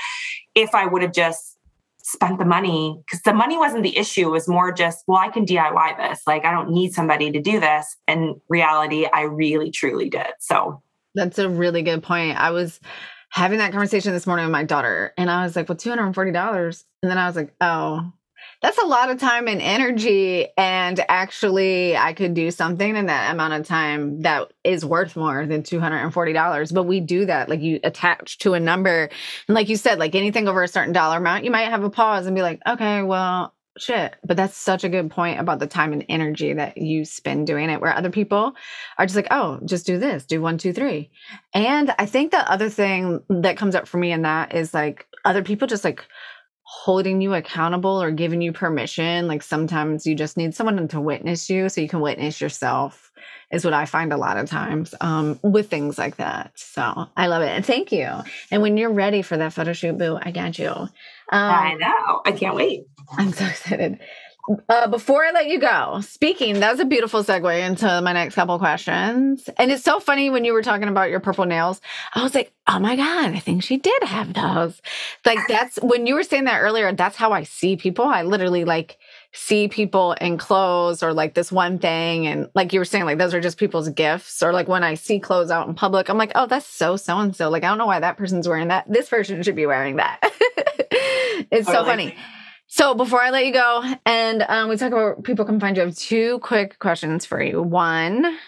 [0.54, 1.58] if I would have just
[2.02, 4.28] spent the money because the money wasn't the issue.
[4.28, 6.22] It was more just well I can DIY this.
[6.26, 7.96] Like I don't need somebody to do this.
[8.08, 10.26] And reality I really truly did.
[10.40, 10.82] So
[11.14, 12.38] that's a really good point.
[12.38, 12.80] I was
[13.30, 17.10] having that conversation this morning with my daughter and I was like well $240 and
[17.10, 18.12] then I was like oh
[18.62, 20.48] that's a lot of time and energy.
[20.56, 25.46] And actually, I could do something in that amount of time that is worth more
[25.46, 26.74] than $240.
[26.74, 27.48] But we do that.
[27.48, 29.08] Like you attach to a number.
[29.48, 31.90] And like you said, like anything over a certain dollar amount, you might have a
[31.90, 34.14] pause and be like, okay, well, shit.
[34.24, 37.70] But that's such a good point about the time and energy that you spend doing
[37.70, 38.54] it, where other people
[38.98, 41.10] are just like, oh, just do this, do one, two, three.
[41.54, 45.06] And I think the other thing that comes up for me in that is like
[45.24, 46.04] other people just like,
[46.80, 49.28] holding you accountable or giving you permission.
[49.28, 53.12] Like sometimes you just need someone to witness you so you can witness yourself,
[53.52, 56.52] is what I find a lot of times um, with things like that.
[56.54, 57.50] So I love it.
[57.50, 58.08] And thank you.
[58.50, 60.70] And when you're ready for that photo shoot, boo, I got you.
[60.70, 60.88] Um,
[61.32, 62.22] I know.
[62.24, 62.86] I can't wait.
[63.12, 64.00] I'm so excited.
[64.68, 68.58] Uh, before I let you go, speaking, that's a beautiful segue into my next couple
[68.58, 69.48] questions.
[69.58, 71.80] And it's so funny when you were talking about your purple nails.
[72.14, 74.80] I was like, oh my God, I think she did have those.
[75.24, 78.06] Like, that's when you were saying that earlier, that's how I see people.
[78.06, 78.98] I literally like
[79.32, 82.26] see people in clothes or like this one thing.
[82.26, 84.42] And like you were saying, like those are just people's gifts.
[84.42, 87.18] Or like when I see clothes out in public, I'm like, oh, that's so so
[87.18, 87.50] and so.
[87.50, 88.90] Like, I don't know why that person's wearing that.
[88.90, 90.18] This person should be wearing that.
[91.50, 92.16] it's so funny.
[92.72, 95.82] So before I let you go, and um, we talk about people can find you,
[95.82, 97.60] I have two quick questions for you.
[97.60, 98.38] One,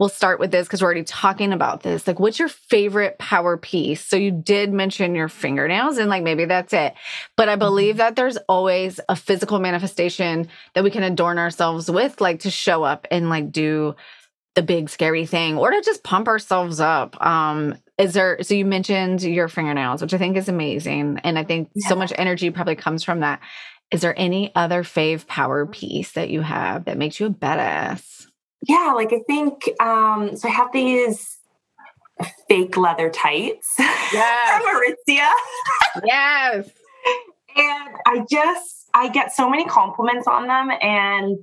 [0.00, 2.04] we'll start with this because we're already talking about this.
[2.04, 4.04] Like, what's your favorite power piece?
[4.04, 6.94] So you did mention your fingernails, and like maybe that's it.
[7.36, 7.98] But I believe mm-hmm.
[7.98, 12.82] that there's always a physical manifestation that we can adorn ourselves with, like to show
[12.82, 13.94] up and like do
[14.54, 17.20] the big scary thing or to just pump ourselves up.
[17.24, 21.20] Um, is there so you mentioned your fingernails, which I think is amazing.
[21.24, 21.88] And I think yeah.
[21.88, 23.40] so much energy probably comes from that.
[23.90, 28.26] Is there any other fave power piece that you have that makes you a badass?
[28.66, 31.38] Yeah, like I think um so I have these
[32.48, 34.62] fake leather tights yes.
[34.62, 35.30] from Aritzia.
[36.04, 36.70] yes.
[37.54, 41.36] And I just I get so many compliments on them and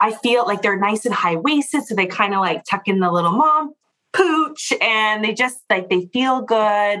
[0.00, 1.84] I feel like they're nice and high waisted.
[1.84, 3.74] So they kind of like tuck in the little mom
[4.12, 7.00] pooch and they just like they feel good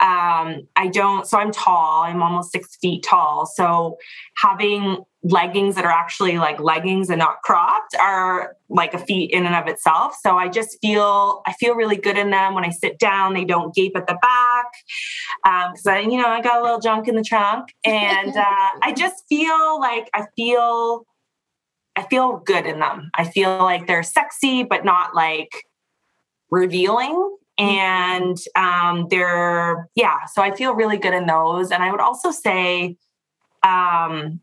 [0.00, 3.96] um i don't so i'm tall i'm almost six feet tall so
[4.36, 9.44] having leggings that are actually like leggings and not cropped are like a feat in
[9.44, 12.70] and of itself so i just feel i feel really good in them when i
[12.70, 14.66] sit down they don't gape at the back
[15.72, 18.70] because um, i you know i got a little junk in the trunk and uh,
[18.82, 21.04] i just feel like i feel
[21.96, 23.10] I feel good in them.
[23.14, 25.64] I feel like they're sexy, but not like
[26.50, 27.36] revealing.
[27.58, 31.70] And um, they're, yeah, so I feel really good in those.
[31.70, 32.96] And I would also say
[33.62, 34.40] um,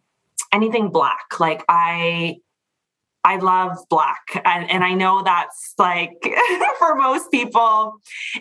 [0.51, 1.39] anything black.
[1.39, 2.37] Like I,
[3.23, 4.41] I love black.
[4.43, 6.27] And, and, I know that's like
[6.79, 7.93] for most people,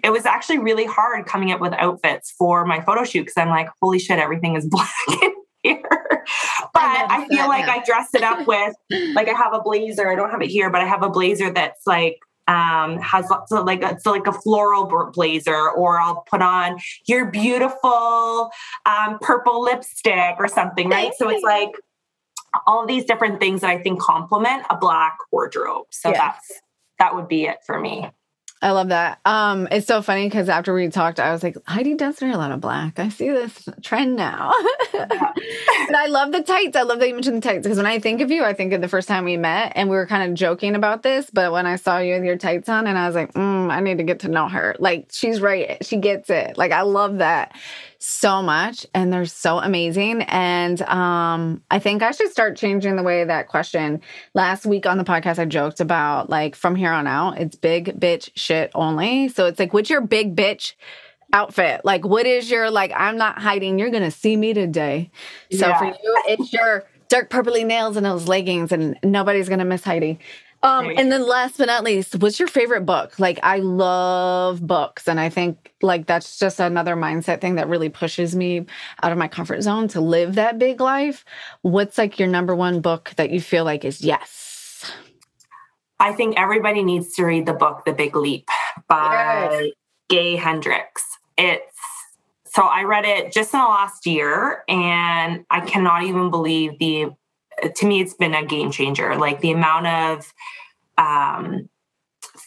[0.03, 3.49] it was actually really hard coming up with outfits for my photo shoot because I'm
[3.49, 4.91] like, holy shit, everything is black
[5.23, 6.25] in here.
[6.73, 7.75] But I, I feel like now.
[7.75, 8.75] I dress it up with
[9.15, 10.11] like I have a blazer.
[10.11, 12.19] I don't have it here, but I have a blazer that's like
[12.49, 17.27] um has lots of like it's like a floral blazer or I'll put on your
[17.27, 18.51] beautiful
[18.85, 21.13] um purple lipstick or something, right?
[21.17, 21.71] So it's like
[22.67, 25.87] all these different things that I think complement a black wardrobe.
[25.91, 26.19] So yes.
[26.19, 26.61] that's
[26.99, 28.11] that would be it for me.
[28.63, 29.19] I love that.
[29.25, 32.37] Um, it's so funny because after we talked, I was like, Heidi does wear a
[32.37, 33.01] lot of black.
[33.01, 34.53] I see this trend now.
[34.95, 36.77] and I love the tights.
[36.77, 38.73] I love that you mentioned the tights because when I think of you, I think
[38.73, 41.29] of the first time we met and we were kind of joking about this.
[41.29, 43.81] But when I saw you with your tights on, and I was like, mm, I
[43.81, 44.77] need to get to know her.
[44.79, 45.85] Like she's right.
[45.85, 46.57] She gets it.
[46.57, 47.57] Like I love that
[48.03, 50.23] so much and they're so amazing.
[50.23, 54.01] And um, I think I should start changing the way that question.
[54.35, 58.01] Last week on the podcast, I joked about like from here on out, it's big
[58.01, 59.29] bitch shit only.
[59.29, 60.75] So it's like, what's your big bitch?
[61.35, 65.11] outfit like what is your like i'm not hiding you're gonna see me today
[65.51, 65.79] so yeah.
[65.79, 70.19] for you it's your dark purpley nails and those leggings and nobody's gonna miss heidi
[70.63, 73.19] um, and then last but not least, what's your favorite book?
[73.19, 77.89] Like I love books and I think like that's just another mindset thing that really
[77.89, 78.67] pushes me
[79.03, 81.25] out of my comfort zone to live that big life.
[81.63, 84.93] What's like your number one book that you feel like is yes?
[85.99, 88.49] I think everybody needs to read the book The Big Leap
[88.89, 89.73] by yes.
[90.09, 91.05] Gay Hendricks.
[91.37, 91.77] It's
[92.45, 97.11] so I read it just in the last year and I cannot even believe the
[97.63, 99.17] to me, it's been a game changer.
[99.17, 100.35] Like the amount of
[100.99, 101.69] um,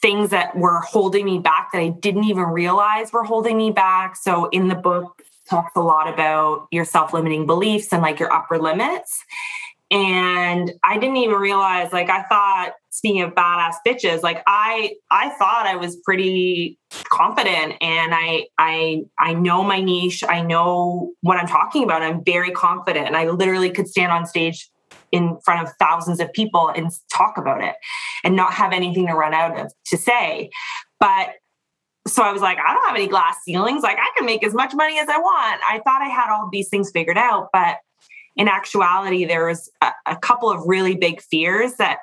[0.01, 4.15] things that were holding me back that I didn't even realize were holding me back.
[4.15, 8.57] So in the book, talks a lot about your self-limiting beliefs and like your upper
[8.57, 9.23] limits.
[9.91, 15.29] And I didn't even realize, like, I thought, speaking of badass bitches, like I I
[15.37, 20.23] thought I was pretty confident and I I I know my niche.
[20.27, 22.01] I know what I'm talking about.
[22.01, 23.05] I'm very confident.
[23.05, 24.67] And I literally could stand on stage
[25.15, 27.75] in front of thousands of people and talk about it
[28.23, 30.49] and not have anything to run out of to say.
[30.99, 31.29] But
[32.05, 33.81] so I was like, I don't have any glass ceilings.
[33.81, 35.61] Like I can make as much money as I want.
[35.67, 37.77] I thought I had all these things figured out, but
[38.35, 41.99] in actuality, there was a, a couple of really big fears that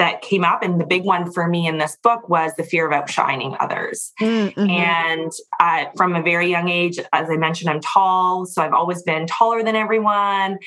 [0.00, 2.86] that came up and the big one for me in this book was the fear
[2.86, 4.12] of outshining others.
[4.20, 4.68] Mm-hmm.
[4.68, 5.30] and
[5.60, 9.26] uh, from a very young age as i mentioned i'm tall so i've always been
[9.26, 10.58] taller than everyone.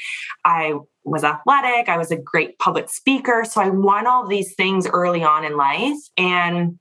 [0.45, 4.87] I was athletic i was a great public speaker so i won all these things
[4.87, 5.97] early on in life.
[6.15, 6.79] And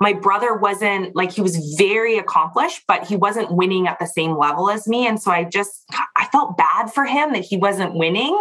[0.00, 4.36] my brother wasn't like he was very accomplished but he wasn't winning at the same
[4.36, 5.84] level as me and so i just
[6.16, 8.38] i felt bad for him that he wasn't winning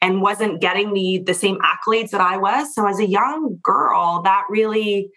[0.00, 4.22] and wasn't getting the the same accolades that i was so as a young girl
[4.22, 5.10] that really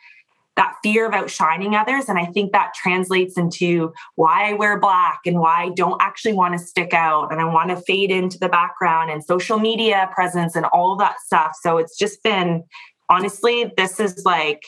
[0.57, 2.05] that fear of outshining others.
[2.07, 6.33] And I think that translates into why I wear black and why I don't actually
[6.33, 10.09] want to stick out and I want to fade into the background and social media
[10.13, 11.53] presence and all that stuff.
[11.61, 12.63] So it's just been
[13.09, 14.61] honestly, this is like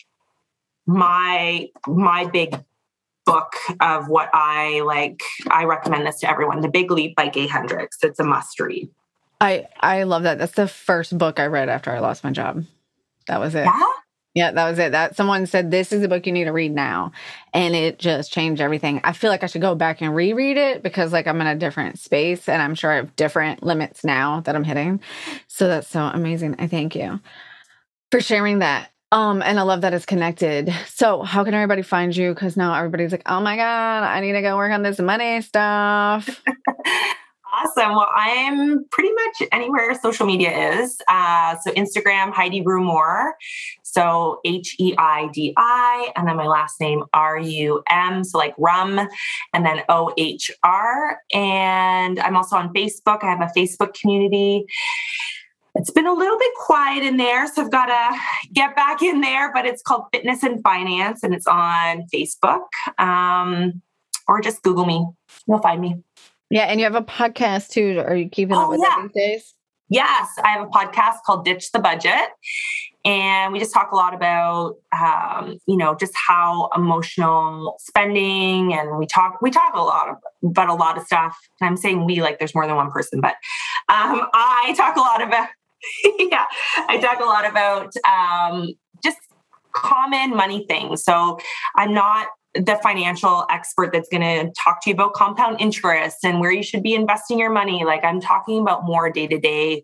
[0.86, 2.56] my my big
[3.26, 5.22] book of what I like.
[5.50, 6.62] I recommend this to everyone.
[6.62, 7.98] The Big Leap by Gay Hendricks.
[8.04, 8.90] It's a must read.
[9.40, 10.38] I I love that.
[10.38, 12.66] That's the first book I read after I lost my job.
[13.28, 13.66] That was it.
[13.66, 13.88] Yeah.
[14.36, 14.94] Yeah, that was it.
[14.94, 17.12] That someone said this is the book you need to read now,
[17.54, 19.00] and it just changed everything.
[19.04, 21.56] I feel like I should go back and reread it because like I'm in a
[21.56, 25.02] different space, and I'm sure I have different limits now that I'm hitting.
[25.48, 26.56] So that's so amazing.
[26.58, 27.20] I thank you
[28.10, 28.90] for sharing that.
[29.14, 30.74] Um, and I love that it's connected.
[30.88, 32.34] So, how can everybody find you?
[32.34, 35.40] Because now everybody's like, oh my God, I need to go work on this money
[35.42, 36.42] stuff.
[37.54, 37.92] awesome.
[37.92, 41.00] Well, I'm pretty much anywhere social media is.
[41.08, 43.34] Uh, so, Instagram, Heidi Rumohr.
[43.84, 48.24] So, H E I D I, and then my last name, R U M.
[48.24, 49.00] So, like rum,
[49.54, 51.20] and then O H R.
[51.32, 53.24] And I'm also on Facebook.
[53.24, 54.66] I have a Facebook community
[55.76, 58.20] it's been a little bit quiet in there, so I've got to
[58.54, 59.52] get back in there.
[59.52, 62.66] But it's called Fitness and Finance, and it's on Facebook,
[63.00, 63.82] um,
[64.28, 65.06] or just Google me.
[65.48, 65.98] You'll find me.
[66.50, 68.04] Yeah, and you have a podcast too.
[68.06, 69.02] Are you keeping up oh, with yeah.
[69.02, 69.54] these days?
[69.90, 72.30] Yes, I have a podcast called Ditch the Budget,
[73.04, 79.00] and we just talk a lot about um, you know just how emotional spending, and
[79.00, 80.16] we talk we talk a lot of,
[80.52, 81.36] about a lot of stuff.
[81.60, 83.36] And I'm saying we like there's more than one person, but
[83.90, 85.50] um, I talk a lot about
[86.20, 86.46] yeah,
[86.88, 88.74] I talk a lot about um,
[89.04, 89.18] just
[89.74, 91.04] common money things.
[91.04, 91.40] So
[91.76, 96.40] I'm not the financial expert that's going to talk to you about compound interest and
[96.40, 97.84] where you should be investing your money.
[97.84, 99.82] Like I'm talking about more day to day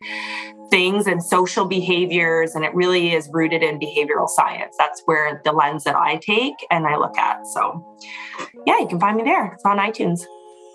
[0.69, 2.53] things and social behaviors.
[2.53, 4.75] And it really is rooted in behavioral science.
[4.77, 7.47] That's where the lens that I take and I look at.
[7.47, 7.97] So
[8.67, 9.53] yeah, you can find me there.
[9.53, 10.21] It's on iTunes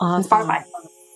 [0.01, 0.29] awesome.
[0.29, 0.65] Spotify.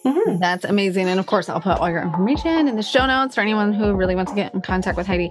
[0.04, 0.38] Mm-hmm.
[0.38, 1.08] That's amazing.
[1.08, 3.94] And of course, I'll put all your information in the show notes for anyone who
[3.94, 5.30] really wants to get in contact with Heidi.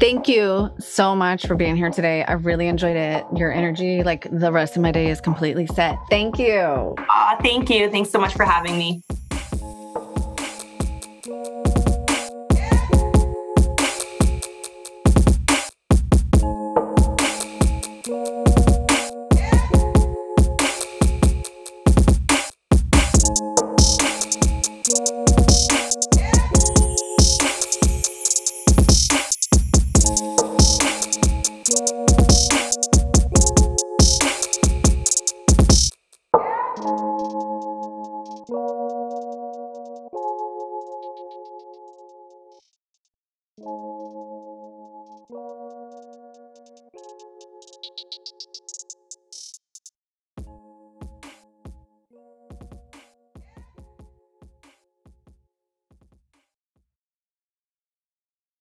[0.00, 2.24] Thank you so much for being here today.
[2.24, 3.24] I really enjoyed it.
[3.34, 5.98] Your energy, like the rest of my day, is completely set.
[6.10, 6.94] Thank you.
[7.10, 7.90] Uh, thank you.
[7.90, 9.02] Thanks so much for having me.